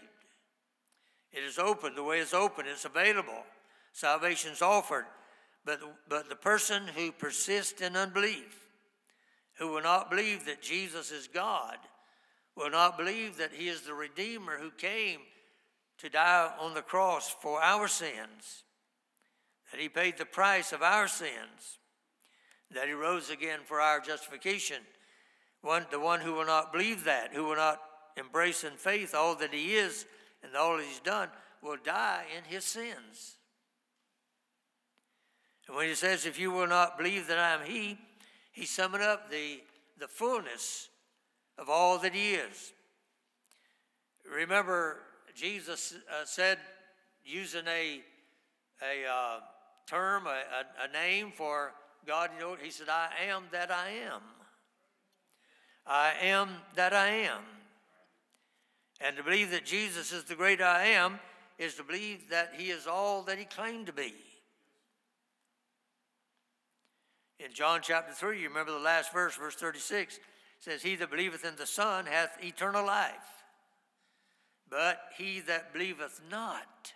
It 1.31 1.43
is 1.43 1.57
open. 1.57 1.95
The 1.95 2.03
way 2.03 2.19
is 2.19 2.33
open. 2.33 2.65
It's 2.67 2.85
available. 2.85 3.43
Salvation's 3.91 4.61
offered. 4.61 5.05
But, 5.65 5.79
but 6.07 6.29
the 6.29 6.35
person 6.35 6.83
who 6.95 7.11
persists 7.11 7.81
in 7.81 7.95
unbelief, 7.95 8.67
who 9.57 9.69
will 9.69 9.81
not 9.81 10.09
believe 10.09 10.45
that 10.45 10.61
Jesus 10.61 11.11
is 11.11 11.27
God, 11.27 11.77
will 12.55 12.69
not 12.69 12.97
believe 12.97 13.37
that 13.37 13.51
he 13.53 13.67
is 13.67 13.81
the 13.81 13.93
Redeemer 13.93 14.57
who 14.59 14.71
came 14.71 15.19
to 15.99 16.09
die 16.09 16.51
on 16.59 16.73
the 16.73 16.81
cross 16.81 17.29
for 17.41 17.61
our 17.61 17.87
sins, 17.87 18.63
that 19.71 19.79
he 19.79 19.89
paid 19.89 20.17
the 20.17 20.25
price 20.25 20.71
of 20.71 20.81
our 20.81 21.07
sins, 21.07 21.79
that 22.71 22.87
he 22.87 22.93
rose 22.93 23.29
again 23.29 23.59
for 23.65 23.79
our 23.79 23.99
justification. 23.99 24.77
One, 25.61 25.85
the 25.91 25.99
one 25.99 26.19
who 26.19 26.33
will 26.33 26.45
not 26.45 26.73
believe 26.73 27.05
that, 27.05 27.33
who 27.33 27.45
will 27.45 27.55
not 27.55 27.81
embrace 28.17 28.63
in 28.63 28.73
faith 28.73 29.15
all 29.15 29.35
that 29.35 29.53
he 29.53 29.75
is 29.75 30.05
and 30.43 30.55
all 30.55 30.77
that 30.77 30.85
he's 30.85 30.99
done, 30.99 31.29
will 31.61 31.77
die 31.83 32.23
in 32.37 32.43
his 32.43 32.65
sins. 32.65 33.37
And 35.67 35.77
when 35.77 35.87
he 35.87 35.95
says, 35.95 36.25
If 36.25 36.39
you 36.39 36.51
will 36.51 36.67
not 36.67 36.97
believe 36.97 37.27
that 37.27 37.39
I 37.39 37.53
am 37.53 37.65
he, 37.65 37.97
he's 38.51 38.69
summing 38.69 39.01
up 39.01 39.31
the, 39.31 39.61
the 39.99 40.07
fullness 40.07 40.89
of 41.57 41.69
all 41.69 41.97
that 41.99 42.13
he 42.13 42.33
is. 42.33 42.73
Remember, 44.29 44.99
Jesus 45.35 45.95
uh, 46.09 46.25
said, 46.25 46.57
using 47.25 47.65
a, 47.67 48.01
a 48.81 49.09
uh, 49.09 49.39
term, 49.87 50.27
a, 50.27 50.29
a, 50.29 50.89
a 50.89 50.91
name 50.91 51.31
for 51.35 51.73
God, 52.05 52.31
you 52.35 52.43
know, 52.43 52.57
he 52.61 52.69
said, 52.69 52.89
I 52.89 53.09
am 53.29 53.43
that 53.51 53.71
I 53.71 53.89
am. 54.11 54.21
I 55.85 56.13
am 56.21 56.49
that 56.75 56.93
I 56.93 57.07
am. 57.07 57.41
And 59.01 59.17
to 59.17 59.23
believe 59.23 59.51
that 59.51 59.65
Jesus 59.65 60.11
is 60.11 60.23
the 60.23 60.35
great 60.35 60.61
I 60.61 60.85
am 60.87 61.19
is 61.57 61.75
to 61.75 61.83
believe 61.83 62.29
that 62.29 62.53
he 62.57 62.69
is 62.69 62.87
all 62.87 63.23
that 63.23 63.37
he 63.37 63.45
claimed 63.45 63.87
to 63.87 63.93
be. 63.93 64.13
In 67.39 67.51
John 67.53 67.81
chapter 67.81 68.13
3, 68.13 68.39
you 68.39 68.47
remember 68.47 68.71
the 68.71 68.79
last 68.79 69.11
verse, 69.11 69.35
verse 69.35 69.55
36, 69.55 70.19
says, 70.59 70.81
He 70.81 70.95
that 70.95 71.11
believeth 71.11 71.43
in 71.43 71.55
the 71.57 71.65
Son 71.65 72.05
hath 72.05 72.37
eternal 72.41 72.85
life. 72.85 73.32
But 74.73 75.01
he 75.19 75.39
that 75.41 75.71
believeth 75.71 76.19
not 76.31 76.93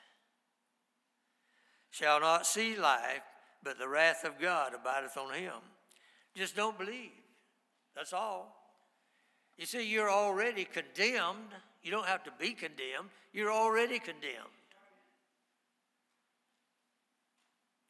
shall 1.91 2.19
not 2.19 2.47
see 2.47 2.75
life, 2.75 3.21
but 3.61 3.78
the 3.78 3.88
wrath 3.88 4.23
of 4.23 4.39
God 4.41 4.73
abideth 4.73 5.15
on 5.15 5.32
him. 5.36 5.53
Just 6.36 6.55
don't 6.55 6.75
believe. 6.75 7.11
That's 7.95 8.13
all. 8.13 8.55
You 9.59 9.67
see, 9.67 9.88
you're 9.88 10.09
already 10.09 10.65
condemned. 10.65 11.53
You 11.84 11.91
don't 11.91 12.07
have 12.07 12.23
to 12.23 12.32
be 12.39 12.53
condemned, 12.53 13.09
you're 13.32 13.51
already 13.51 13.99
condemned. 13.99 14.57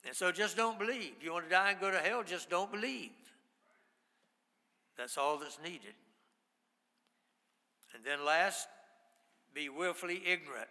And 0.05 0.13
so 0.13 0.33
just 0.33 0.57
don't 0.57 0.77
believe. 0.77 1.13
You 1.21 1.31
want 1.31 1.45
to 1.45 1.49
die 1.49 1.71
and 1.71 1.79
go 1.79 1.91
to 1.91 1.97
hell, 1.97 2.23
just 2.23 2.49
don't 2.49 2.71
believe. 2.73 3.11
That's 4.97 5.17
all 5.17 5.37
that's 5.37 5.59
needed. 5.63 5.95
And 7.95 8.03
then 8.03 8.25
last, 8.25 8.67
be 9.57 9.69
willfully 9.69 10.21
ignorant. 10.23 10.67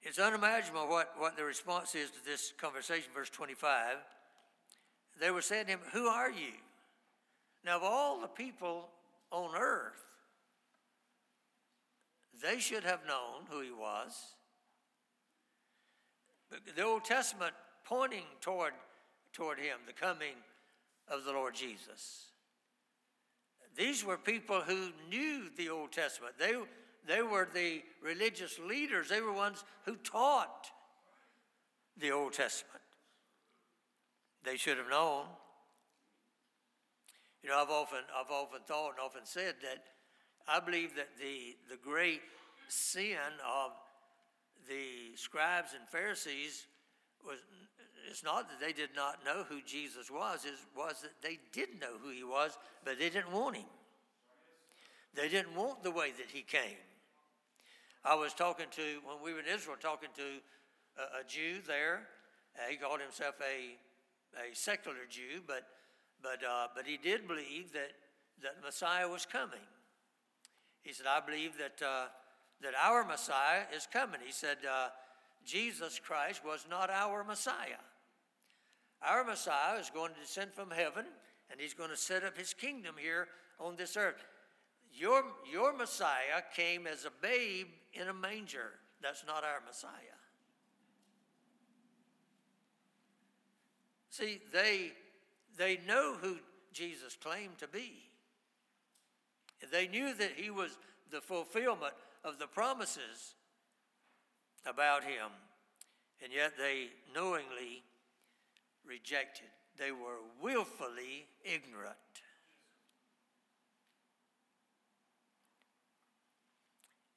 It's 0.00 0.20
unimaginable 0.20 0.86
what, 0.86 1.14
what 1.18 1.36
the 1.36 1.42
response 1.42 1.96
is 1.96 2.10
to 2.12 2.24
this 2.24 2.52
conversation, 2.56 3.10
verse 3.12 3.30
25. 3.30 3.96
They 5.20 5.32
were 5.32 5.42
saying 5.42 5.64
to 5.64 5.72
him, 5.72 5.80
Who 5.92 6.06
are 6.06 6.30
you? 6.30 6.52
Now, 7.64 7.78
of 7.78 7.82
all 7.82 8.20
the 8.20 8.28
people 8.28 8.90
on 9.32 9.56
earth, 9.58 10.04
they 12.40 12.60
should 12.60 12.84
have 12.84 13.00
known 13.04 13.46
who 13.50 13.60
he 13.60 13.72
was. 13.72 14.14
The 16.76 16.84
Old 16.84 17.04
Testament 17.04 17.54
pointing 17.84 18.26
toward, 18.40 18.74
toward 19.32 19.58
him, 19.58 19.78
the 19.84 19.92
coming 19.92 20.36
of 21.08 21.24
the 21.24 21.32
Lord 21.32 21.56
Jesus. 21.56 22.25
These 23.76 24.04
were 24.04 24.16
people 24.16 24.62
who 24.62 24.90
knew 25.10 25.50
the 25.56 25.68
Old 25.68 25.92
Testament. 25.92 26.34
They, 26.38 26.54
they 27.06 27.22
were 27.22 27.48
the 27.52 27.82
religious 28.02 28.58
leaders, 28.58 29.08
they 29.08 29.20
were 29.20 29.32
ones 29.32 29.64
who 29.84 29.96
taught 29.96 30.68
the 31.98 32.10
Old 32.10 32.32
Testament. 32.32 32.80
They 34.44 34.56
should 34.56 34.78
have 34.78 34.88
known. 34.88 35.24
You 37.42 37.50
know, 37.50 37.62
I've 37.62 37.70
often, 37.70 38.00
I've 38.16 38.30
often 38.30 38.60
thought 38.66 38.90
and 38.90 39.00
often 39.04 39.24
said 39.24 39.56
that 39.62 39.84
I 40.48 40.60
believe 40.60 40.94
that 40.96 41.08
the, 41.18 41.56
the 41.68 41.76
great 41.76 42.22
sin 42.68 43.16
of 43.46 43.72
the 44.68 45.16
scribes 45.16 45.72
and 45.78 45.88
Pharisees 45.88 46.66
was 47.24 47.38
it's 48.08 48.24
not 48.24 48.48
that 48.48 48.60
they 48.60 48.72
did 48.72 48.90
not 48.94 49.24
know 49.24 49.44
who 49.48 49.60
Jesus 49.62 50.10
was, 50.10 50.44
it 50.44 50.54
was 50.76 51.02
that 51.02 51.22
they 51.22 51.38
did 51.52 51.80
know 51.80 51.98
who 52.02 52.10
he 52.10 52.24
was, 52.24 52.58
but 52.84 52.98
they 52.98 53.10
didn't 53.10 53.32
want 53.32 53.56
him. 53.56 53.64
They 55.14 55.28
didn't 55.28 55.54
want 55.54 55.82
the 55.82 55.90
way 55.90 56.10
that 56.10 56.30
he 56.32 56.42
came. 56.42 56.76
I 58.04 58.14
was 58.14 58.34
talking 58.34 58.66
to, 58.72 58.82
when 59.04 59.16
we 59.24 59.32
were 59.32 59.40
in 59.40 59.46
Israel, 59.52 59.76
talking 59.80 60.10
to 60.16 60.22
a, 60.98 61.20
a 61.20 61.24
Jew 61.26 61.60
there. 61.66 62.06
Uh, 62.56 62.70
he 62.70 62.76
called 62.76 63.00
himself 63.00 63.34
a, 63.40 63.76
a 64.38 64.54
secular 64.54 65.06
Jew, 65.08 65.42
but, 65.46 65.66
but, 66.22 66.44
uh, 66.44 66.68
but 66.74 66.86
he 66.86 66.96
did 66.96 67.26
believe 67.26 67.72
that, 67.72 67.92
that 68.42 68.62
Messiah 68.64 69.08
was 69.08 69.26
coming. 69.26 69.66
He 70.82 70.92
said, 70.92 71.06
I 71.06 71.20
believe 71.20 71.52
that, 71.58 71.84
uh, 71.84 72.06
that 72.62 72.74
our 72.80 73.04
Messiah 73.04 73.62
is 73.74 73.88
coming. 73.90 74.20
He 74.24 74.32
said, 74.32 74.58
uh, 74.70 74.88
Jesus 75.44 75.98
Christ 75.98 76.44
was 76.44 76.66
not 76.68 76.90
our 76.90 77.24
Messiah. 77.24 77.82
Our 79.02 79.24
Messiah 79.24 79.78
is 79.78 79.90
going 79.90 80.14
to 80.14 80.20
descend 80.20 80.52
from 80.52 80.70
heaven 80.70 81.04
and 81.50 81.60
he's 81.60 81.74
going 81.74 81.90
to 81.90 81.96
set 81.96 82.24
up 82.24 82.36
his 82.36 82.54
kingdom 82.54 82.94
here 82.98 83.28
on 83.60 83.76
this 83.76 83.96
earth. 83.96 84.24
Your, 84.92 85.22
your 85.50 85.76
Messiah 85.76 86.42
came 86.54 86.86
as 86.86 87.04
a 87.04 87.12
babe 87.22 87.66
in 87.92 88.08
a 88.08 88.14
manger. 88.14 88.70
That's 89.02 89.24
not 89.26 89.44
our 89.44 89.60
Messiah. 89.66 89.90
See, 94.10 94.40
they, 94.52 94.92
they 95.58 95.78
know 95.86 96.16
who 96.20 96.38
Jesus 96.72 97.16
claimed 97.16 97.58
to 97.58 97.68
be. 97.68 97.92
They 99.70 99.88
knew 99.88 100.14
that 100.14 100.32
he 100.36 100.50
was 100.50 100.78
the 101.10 101.20
fulfillment 101.20 101.92
of 102.24 102.38
the 102.38 102.46
promises 102.46 103.34
about 104.66 105.04
him, 105.04 105.30
and 106.22 106.32
yet 106.32 106.54
they 106.58 106.88
knowingly 107.14 107.82
rejected. 108.86 109.48
They 109.78 109.92
were 109.92 110.20
willfully 110.40 111.26
ignorant. 111.44 111.96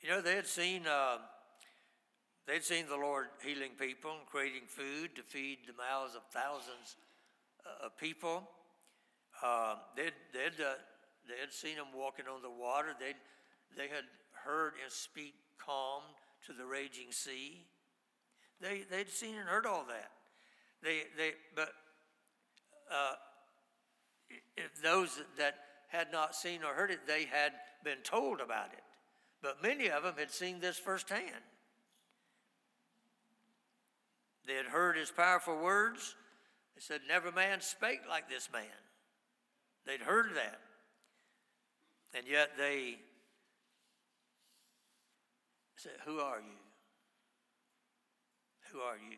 You 0.01 0.09
know, 0.09 0.21
they 0.21 0.35
had 0.35 0.47
seen 0.47 0.87
uh, 0.87 1.17
they'd 2.47 2.63
seen 2.63 2.87
the 2.87 2.95
Lord 2.95 3.27
healing 3.43 3.71
people 3.77 4.11
and 4.11 4.25
creating 4.25 4.63
food 4.67 5.15
to 5.15 5.23
feed 5.23 5.59
the 5.67 5.73
mouths 5.73 6.15
of 6.15 6.21
thousands 6.31 6.95
uh, 7.65 7.87
of 7.87 7.97
people. 7.97 8.49
Uh, 9.43 9.75
they'd, 9.95 10.13
they'd, 10.33 10.63
uh, 10.63 10.73
they 11.27 11.39
had 11.39 11.53
seen 11.53 11.75
him 11.75 11.87
walking 11.95 12.25
on 12.33 12.41
the 12.41 12.49
water. 12.49 12.95
They 12.99 13.13
they 13.77 13.87
had 13.87 14.05
heard 14.43 14.73
him 14.73 14.89
speak 14.89 15.35
calm 15.63 16.01
to 16.47 16.53
the 16.53 16.65
raging 16.65 17.11
sea. 17.11 17.65
They 18.61 18.83
they'd 18.89 19.09
seen 19.09 19.35
and 19.35 19.47
heard 19.47 19.65
all 19.65 19.85
that. 19.87 20.11
They, 20.83 21.01
they, 21.17 21.31
but 21.55 21.69
uh, 22.91 23.13
if 24.55 24.81
those 24.81 25.21
that 25.37 25.55
had 25.89 26.11
not 26.11 26.35
seen 26.35 26.63
or 26.63 26.73
heard 26.73 26.91
it, 26.91 26.99
they 27.07 27.25
had 27.25 27.53
been 27.83 27.99
told 28.03 28.39
about 28.39 28.71
it. 28.73 28.83
But 29.41 29.61
many 29.63 29.89
of 29.89 30.03
them 30.03 30.15
had 30.17 30.31
seen 30.31 30.59
this 30.59 30.77
firsthand. 30.77 31.23
They 34.45 34.55
had 34.55 34.65
heard 34.65 34.97
his 34.97 35.11
powerful 35.11 35.57
words. 35.57 36.15
They 36.75 36.81
said, 36.81 37.01
Never 37.07 37.31
man 37.31 37.61
spake 37.61 38.01
like 38.09 38.29
this 38.29 38.49
man. 38.51 38.63
They'd 39.85 40.01
heard 40.01 40.35
that. 40.35 40.59
And 42.13 42.27
yet 42.27 42.51
they 42.57 42.97
said, 45.79 45.93
who 46.05 46.19
are 46.19 46.39
you? 46.39 46.59
Who 48.73 48.79
are 48.79 48.97
you? 48.97 49.15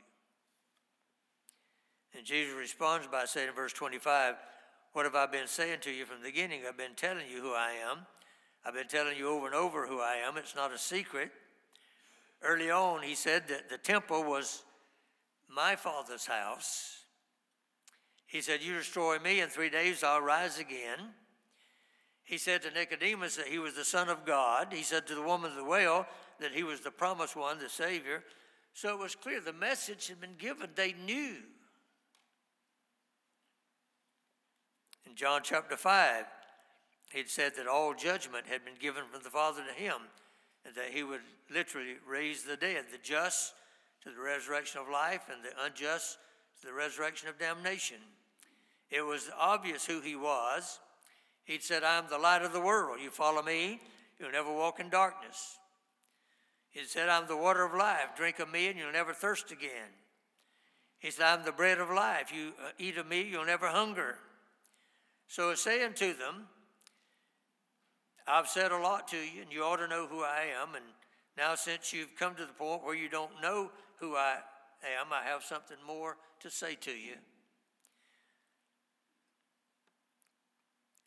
And 2.16 2.26
Jesus 2.26 2.54
responds 2.56 3.08
by 3.08 3.26
saying 3.26 3.50
in 3.50 3.56
verse 3.56 3.74
25, 3.74 4.36
What 4.94 5.06
have 5.06 5.16
I 5.16 5.26
been 5.26 5.48
saying 5.48 5.80
to 5.82 5.92
you 5.92 6.06
from 6.06 6.20
the 6.20 6.28
beginning? 6.28 6.62
I've 6.68 6.78
been 6.78 6.96
telling 6.96 7.26
you 7.32 7.42
who 7.42 7.54
I 7.54 7.72
am. 7.90 8.00
I've 8.66 8.74
been 8.74 8.88
telling 8.88 9.18
you 9.18 9.30
over 9.30 9.48
and 9.48 9.56
over 9.56 9.88
who 9.88 10.00
I 10.00 10.16
am. 10.26 10.38
It's 10.38 10.56
not 10.56 10.74
a 10.74 10.78
secret. 10.78 11.32
Early 12.42 12.70
on, 12.70 13.02
he 13.02 13.16
said 13.16 13.48
that 13.48 13.70
the 13.70 13.78
temple 13.78 14.24
was 14.24 14.64
my 15.48 15.76
father's 15.76 16.26
house. 16.26 16.98
He 18.26 18.42
said, 18.42 18.62
You 18.62 18.74
destroy 18.74 19.20
me, 19.20 19.42
in 19.42 19.50
three 19.50 19.70
days 19.70 20.04
I'll 20.04 20.22
rise 20.22 20.60
again. 20.60 21.00
He 22.24 22.38
said 22.38 22.62
to 22.62 22.72
Nicodemus 22.72 23.36
that 23.36 23.48
he 23.48 23.60
was 23.60 23.76
the 23.76 23.84
Son 23.84 24.10
of 24.10 24.26
God. 24.26 24.68
He 24.72 24.84
said 24.84 25.06
to 25.08 25.16
the 25.16 25.22
woman 25.22 25.52
of 25.52 25.58
the 25.58 25.66
well 25.66 26.08
that 26.40 26.52
he 26.54 26.64
was 26.64 26.80
the 26.80 26.92
promised 26.92 27.36
one, 27.36 27.60
the 27.60 27.70
Savior. 27.70 28.24
So 28.74 28.94
it 28.94 29.00
was 29.00 29.16
clear 29.16 29.42
the 29.42 29.54
message 29.54 30.08
had 30.08 30.22
been 30.22 30.38
given. 30.38 30.70
They 30.76 30.94
knew. 31.06 31.38
In 35.06 35.16
John 35.16 35.42
chapter 35.44 35.78
5, 35.78 36.26
he'd 37.14 37.30
said 37.30 37.54
that 37.58 37.68
all 37.68 37.94
judgment 37.94 38.48
had 38.48 38.64
been 38.64 38.76
given 38.80 39.04
from 39.12 39.24
the 39.24 39.30
Father 39.30 39.62
to 39.64 39.84
him, 39.84 39.98
and 40.66 40.76
that 40.76 40.92
he 40.92 41.04
would 41.04 41.22
literally 41.50 41.96
raise 42.08 42.44
the 42.44 42.56
dead, 42.56 42.86
the 42.92 42.98
just 43.02 43.54
to 44.04 44.10
the 44.10 44.22
resurrection 44.22 44.82
of 44.82 44.90
life, 44.90 45.24
and 45.32 45.44
the 45.44 45.66
unjust 45.66 46.18
to 46.62 46.68
the 46.68 46.74
resurrection 46.74 47.30
of 47.30 47.40
damnation. 47.40 47.98
It 48.90 49.02
was 49.02 49.30
obvious 49.40 49.86
who 49.86 50.02
he 50.02 50.16
was. 50.16 50.80
He'd 51.44 51.64
said, 51.64 51.84
I'm 51.84 52.08
the 52.10 52.18
light 52.18 52.44
of 52.44 52.54
the 52.54 52.62
world. 52.62 53.00
You 53.02 53.10
follow 53.10 53.42
me, 53.42 53.80
you'll 54.20 54.32
never 54.32 54.54
walk 54.54 54.80
in 54.80 54.90
darkness. 54.90 55.58
He 56.70 56.86
said, 56.86 57.10
I'm 57.10 57.28
the 57.28 57.38
water 57.38 57.64
of 57.64 57.74
life. 57.74 58.16
Drink 58.16 58.40
of 58.40 58.52
me, 58.52 58.68
and 58.68 58.78
you'll 58.78 58.92
never 58.92 59.14
thirst 59.14 59.52
again. 59.52 59.92
He 61.00 61.12
said, 61.12 61.26
I'm 61.26 61.44
the 61.44 61.52
bread 61.52 61.80
of 61.80 61.90
life. 61.90 62.32
You 62.34 62.54
uh, 62.64 62.70
eat 62.78 62.98
of 62.98 63.08
me, 63.08 63.22
you'll 63.24 63.46
never 63.46 63.68
hunger. 63.68 64.18
So 65.32 65.56
saying 65.56 65.94
to 65.94 66.08
them, 66.08 66.50
I've 68.28 68.50
said 68.50 68.74
a 68.74 68.78
lot 68.78 69.08
to 69.08 69.16
you, 69.16 69.44
and 69.44 69.50
you 69.50 69.64
ought 69.64 69.78
to 69.78 69.88
know 69.88 70.06
who 70.06 70.24
I 70.24 70.48
am. 70.62 70.76
And 70.76 70.84
now, 71.38 71.56
since 71.56 71.94
you've 71.94 72.18
come 72.20 72.36
to 72.36 72.46
the 72.46 72.52
point 72.52 72.84
where 72.84 72.96
you 72.96 73.08
don't 73.08 73.42
know 73.42 73.72
who 74.02 74.18
I 74.18 74.40
am, 75.00 75.14
I 75.14 75.24
have 75.24 75.42
something 75.42 75.78
more 75.88 76.18
to 76.42 76.50
say 76.50 76.76
to 76.82 76.92
you. 76.92 77.14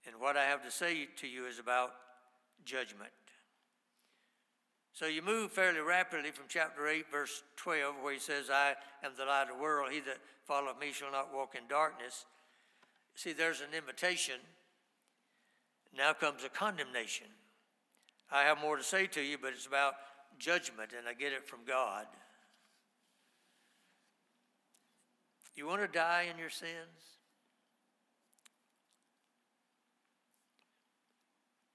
And 0.07 0.19
what 0.19 0.39
I 0.39 0.45
have 0.45 0.63
to 0.65 0.71
say 0.71 1.07
to 1.17 1.29
you 1.29 1.45
is 1.45 1.59
about 1.59 1.91
judgment. 2.65 3.13
So 4.95 5.05
you 5.05 5.21
move 5.21 5.53
fairly 5.53 5.81
rapidly 5.81 6.31
from 6.31 6.47
chapter 6.49 6.89
8, 6.89 7.11
verse 7.13 7.43
12, 7.57 7.97
where 8.01 8.15
he 8.15 8.19
says, 8.19 8.49
I 8.49 8.73
am 9.05 9.13
the 9.19 9.27
light 9.27 9.51
of 9.51 9.59
the 9.59 9.63
world. 9.63 9.93
He 9.93 10.01
that 10.01 10.17
followeth 10.47 10.81
me 10.81 10.93
shall 10.93 11.13
not 11.13 11.35
walk 11.35 11.55
in 11.55 11.69
darkness. 11.69 12.25
See, 13.15 13.33
there's 13.33 13.61
an 13.61 13.75
invitation. 13.77 14.37
Now 15.97 16.13
comes 16.13 16.45
a 16.45 16.49
condemnation. 16.49 17.27
I 18.31 18.43
have 18.43 18.61
more 18.61 18.77
to 18.77 18.83
say 18.83 19.07
to 19.09 19.21
you, 19.21 19.39
but 19.41 19.53
it's 19.53 19.67
about 19.67 19.95
judgment, 20.39 20.91
and 20.97 21.09
I 21.09 21.15
get 21.15 21.33
it 21.33 21.47
from 21.47 21.61
God. 21.67 22.07
You 25.55 25.67
want 25.67 25.83
to 25.83 25.89
die 25.89 26.27
in 26.33 26.39
your 26.39 26.51
sins? 26.51 26.73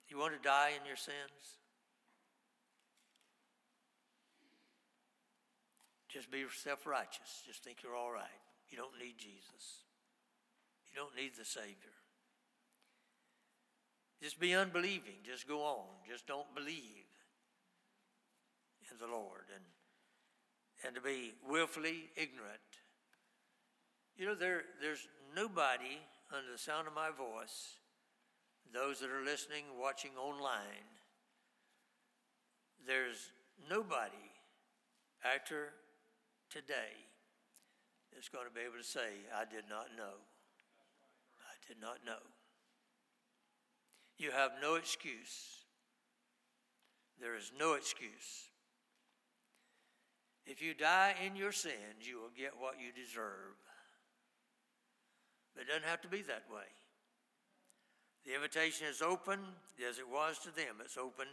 You 0.10 0.18
want 0.18 0.34
to 0.34 0.42
die 0.42 0.72
in 0.80 0.86
your 0.86 0.98
sins? 0.98 1.16
Just 6.10 6.32
be 6.32 6.44
self 6.64 6.86
righteous. 6.88 7.44
Just 7.46 7.64
think 7.64 7.78
you're 7.84 7.96
all 7.96 8.12
right. 8.12 8.26
You 8.70 8.78
don't 8.78 8.98
need 9.00 9.18
Jesus. 9.18 9.86
Don't 11.00 11.16
need 11.16 11.32
the 11.39 11.45
Savior. 11.45 11.95
Just 14.22 14.38
be 14.38 14.54
unbelieving. 14.54 15.24
Just 15.26 15.47
go 15.47 15.62
on. 15.62 15.86
Just 16.06 16.28
don't 16.28 16.54
believe 16.54 17.08
in 18.91 18.97
the 19.00 19.08
Lord 19.08 19.47
and, 19.56 19.64
and 20.86 20.95
to 20.95 21.02
be 21.02 21.36
willfully 21.47 22.10
ignorant. 22.18 22.60
You 24.18 24.26
know, 24.26 24.36
there, 24.36 24.64
there's 24.82 25.08
nobody 25.34 26.00
under 26.36 26.52
the 26.52 26.58
sound 26.58 26.86
of 26.86 26.93
my 26.93 27.12
voice, 27.12 27.78
those 28.74 29.00
that 29.00 29.10
are 29.10 29.24
listening, 29.24 29.64
watching 29.80 30.12
online, 30.20 30.84
there's 32.86 33.32
nobody 33.70 34.34
after 35.24 35.70
today 36.50 36.91
that's 38.14 38.28
going 38.28 38.47
to 38.47 38.54
be 38.54 38.60
able 38.60 38.78
to 38.78 38.84
say, 38.84 39.24
I 39.34 39.45
did 39.45 39.64
not 39.70 39.88
know 39.95 40.20
did 41.70 41.80
not 41.80 41.99
know. 42.05 42.20
You 44.17 44.32
have 44.32 44.51
no 44.61 44.76
excuse. 44.76 45.63
There 47.22 47.38
is 47.38 47.51
no 47.57 47.74
excuse. 47.74 48.49
If 50.45 50.63
you 50.63 50.74
die 50.74 51.13
in 51.24 51.36
your 51.36 51.51
sins, 51.51 52.01
you 52.01 52.15
will 52.17 52.32
get 52.36 52.53
what 52.59 52.76
you 52.80 52.91
deserve. 52.91 53.55
But 55.53 55.63
it 55.63 55.67
doesn't 55.67 55.86
have 55.86 56.01
to 56.01 56.07
be 56.07 56.24
that 56.24 56.43
way. 56.51 56.67
The 58.26 58.34
invitation 58.34 58.88
is 58.89 59.01
open 59.01 59.39
as 59.88 59.99
it 59.99 60.09
was 60.09 60.39
to 60.39 60.55
them. 60.55 60.82
It's 60.84 60.97
open. 60.97 61.28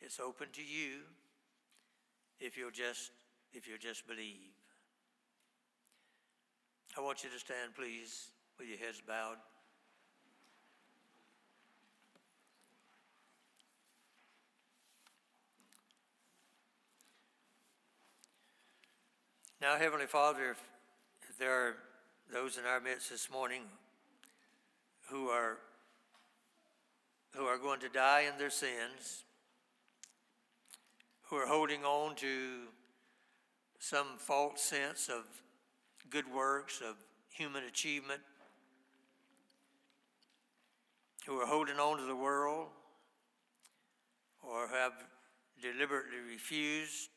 It's 0.00 0.18
open 0.18 0.48
to 0.52 0.62
you 0.62 1.06
if 2.40 2.56
you'll 2.56 2.70
just 2.70 3.12
if 3.52 3.68
you'll 3.68 3.78
just 3.78 4.06
believe. 4.06 4.54
I 6.96 7.00
want 7.00 7.22
you 7.22 7.30
to 7.30 7.38
stand, 7.38 7.74
please, 7.76 8.30
with 8.58 8.68
your 8.68 8.78
heads 8.78 9.00
bowed. 9.06 9.36
Now, 19.60 19.76
Heavenly 19.76 20.06
Father, 20.06 20.52
if, 20.52 20.62
if 21.28 21.36
there 21.36 21.52
are 21.52 21.76
those 22.32 22.56
in 22.56 22.64
our 22.64 22.80
midst 22.80 23.10
this 23.10 23.30
morning 23.30 23.60
who 25.10 25.28
are 25.28 25.58
who 27.36 27.44
are 27.44 27.58
going 27.58 27.78
to 27.80 27.90
die 27.90 28.24
in 28.32 28.38
their 28.38 28.48
sins, 28.48 29.24
who 31.24 31.36
are 31.36 31.46
holding 31.46 31.84
on 31.84 32.14
to 32.16 32.68
some 33.78 34.16
false 34.16 34.62
sense 34.62 35.10
of 35.10 35.24
good 36.08 36.24
works, 36.32 36.80
of 36.80 36.96
human 37.28 37.64
achievement, 37.64 38.22
who 41.26 41.38
are 41.38 41.46
holding 41.46 41.76
on 41.76 41.98
to 41.98 42.04
the 42.04 42.16
world, 42.16 42.68
or 44.42 44.68
have 44.68 44.94
deliberately 45.60 46.18
refused 46.32 47.10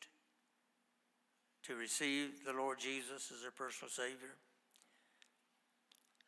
to 1.66 1.74
receive 1.74 2.44
the 2.44 2.52
Lord 2.52 2.78
Jesus 2.78 3.32
as 3.34 3.42
their 3.42 3.50
personal 3.50 3.90
Savior. 3.90 4.36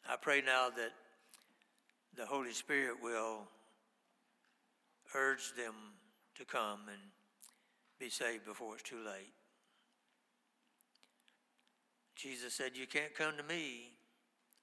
I 0.08 0.16
pray 0.16 0.40
now 0.40 0.68
that 0.70 0.92
the 2.16 2.24
Holy 2.24 2.52
Spirit 2.52 2.96
will 3.02 3.40
urge 5.14 5.52
them 5.56 5.74
to 6.36 6.44
come 6.44 6.80
and 6.88 7.00
be 7.98 8.08
saved 8.08 8.46
before 8.46 8.74
it's 8.74 8.82
too 8.82 9.04
late. 9.04 9.32
Jesus 12.14 12.54
said, 12.54 12.72
You 12.74 12.86
can't 12.86 13.14
come 13.14 13.36
to 13.36 13.42
me, 13.42 13.92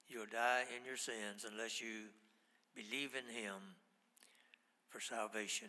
you'll 0.08 0.26
die 0.26 0.64
in 0.76 0.84
your 0.84 0.96
sins 0.96 1.46
unless 1.48 1.80
you 1.80 2.08
believe 2.74 3.12
in 3.14 3.32
Him 3.32 3.54
for 4.88 5.00
salvation. 5.00 5.68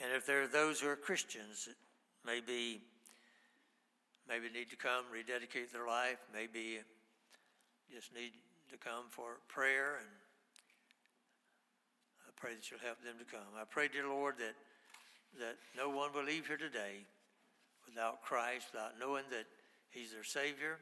And 0.00 0.12
if 0.12 0.26
there 0.26 0.42
are 0.42 0.48
those 0.48 0.80
who 0.80 0.88
are 0.88 0.96
Christians 0.96 1.66
that 1.66 1.74
maybe 2.24 2.80
maybe 4.28 4.48
need 4.52 4.70
to 4.70 4.76
come 4.76 5.04
rededicate 5.10 5.72
their 5.72 5.86
life, 5.86 6.18
maybe 6.32 6.78
just 7.92 8.14
need 8.14 8.32
to 8.70 8.76
come 8.76 9.08
for 9.08 9.40
prayer 9.48 9.96
and 9.98 10.08
I 12.26 12.30
pray 12.36 12.54
that 12.54 12.70
you'll 12.70 12.80
help 12.80 13.02
them 13.02 13.16
to 13.18 13.24
come. 13.24 13.56
I 13.58 13.64
pray, 13.64 13.88
dear 13.88 14.06
Lord, 14.06 14.36
that 14.38 14.54
that 15.40 15.56
no 15.76 15.90
one 15.90 16.12
will 16.14 16.24
leave 16.24 16.46
here 16.46 16.56
today 16.56 17.04
without 17.86 18.22
Christ, 18.22 18.68
without 18.72 18.98
knowing 19.00 19.24
that 19.30 19.46
He's 19.90 20.12
their 20.12 20.24
Savior, 20.24 20.78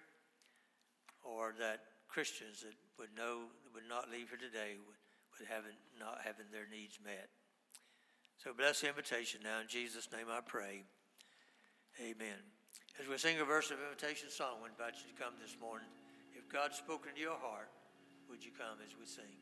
or 1.25 1.55
that 1.59 1.81
Christians 2.09 2.61
that 2.63 2.75
would 2.99 3.15
know 3.17 3.49
would 3.75 3.89
not 3.89 4.11
leave 4.11 4.29
here 4.29 4.39
today 4.39 4.77
would, 4.87 5.01
would 5.39 5.49
having 5.49 5.77
not 5.99 6.21
having 6.23 6.47
their 6.53 6.67
needs 6.71 6.99
met. 7.03 7.29
So 8.47 8.55
bless 8.55 8.79
the 8.81 8.87
invitation 8.87 9.41
now. 9.43 9.59
In 9.59 9.67
Jesus' 9.67 10.07
name 10.15 10.31
I 10.31 10.39
pray. 10.39 10.87
Amen. 11.99 12.39
As 12.95 13.09
we 13.09 13.19
sing 13.19 13.41
a 13.41 13.45
verse 13.45 13.73
of 13.73 13.83
invitation 13.83 14.31
song, 14.31 14.63
we 14.63 14.71
invite 14.71 14.95
you 15.03 15.11
to 15.11 15.19
come 15.21 15.35
this 15.43 15.57
morning. 15.61 15.91
If 16.31 16.47
God's 16.49 16.79
spoken 16.79 17.11
to 17.17 17.21
your 17.21 17.35
heart, 17.43 17.67
would 18.31 18.45
you 18.45 18.53
come 18.57 18.79
as 18.87 18.95
we 18.95 19.05
sing? 19.05 19.35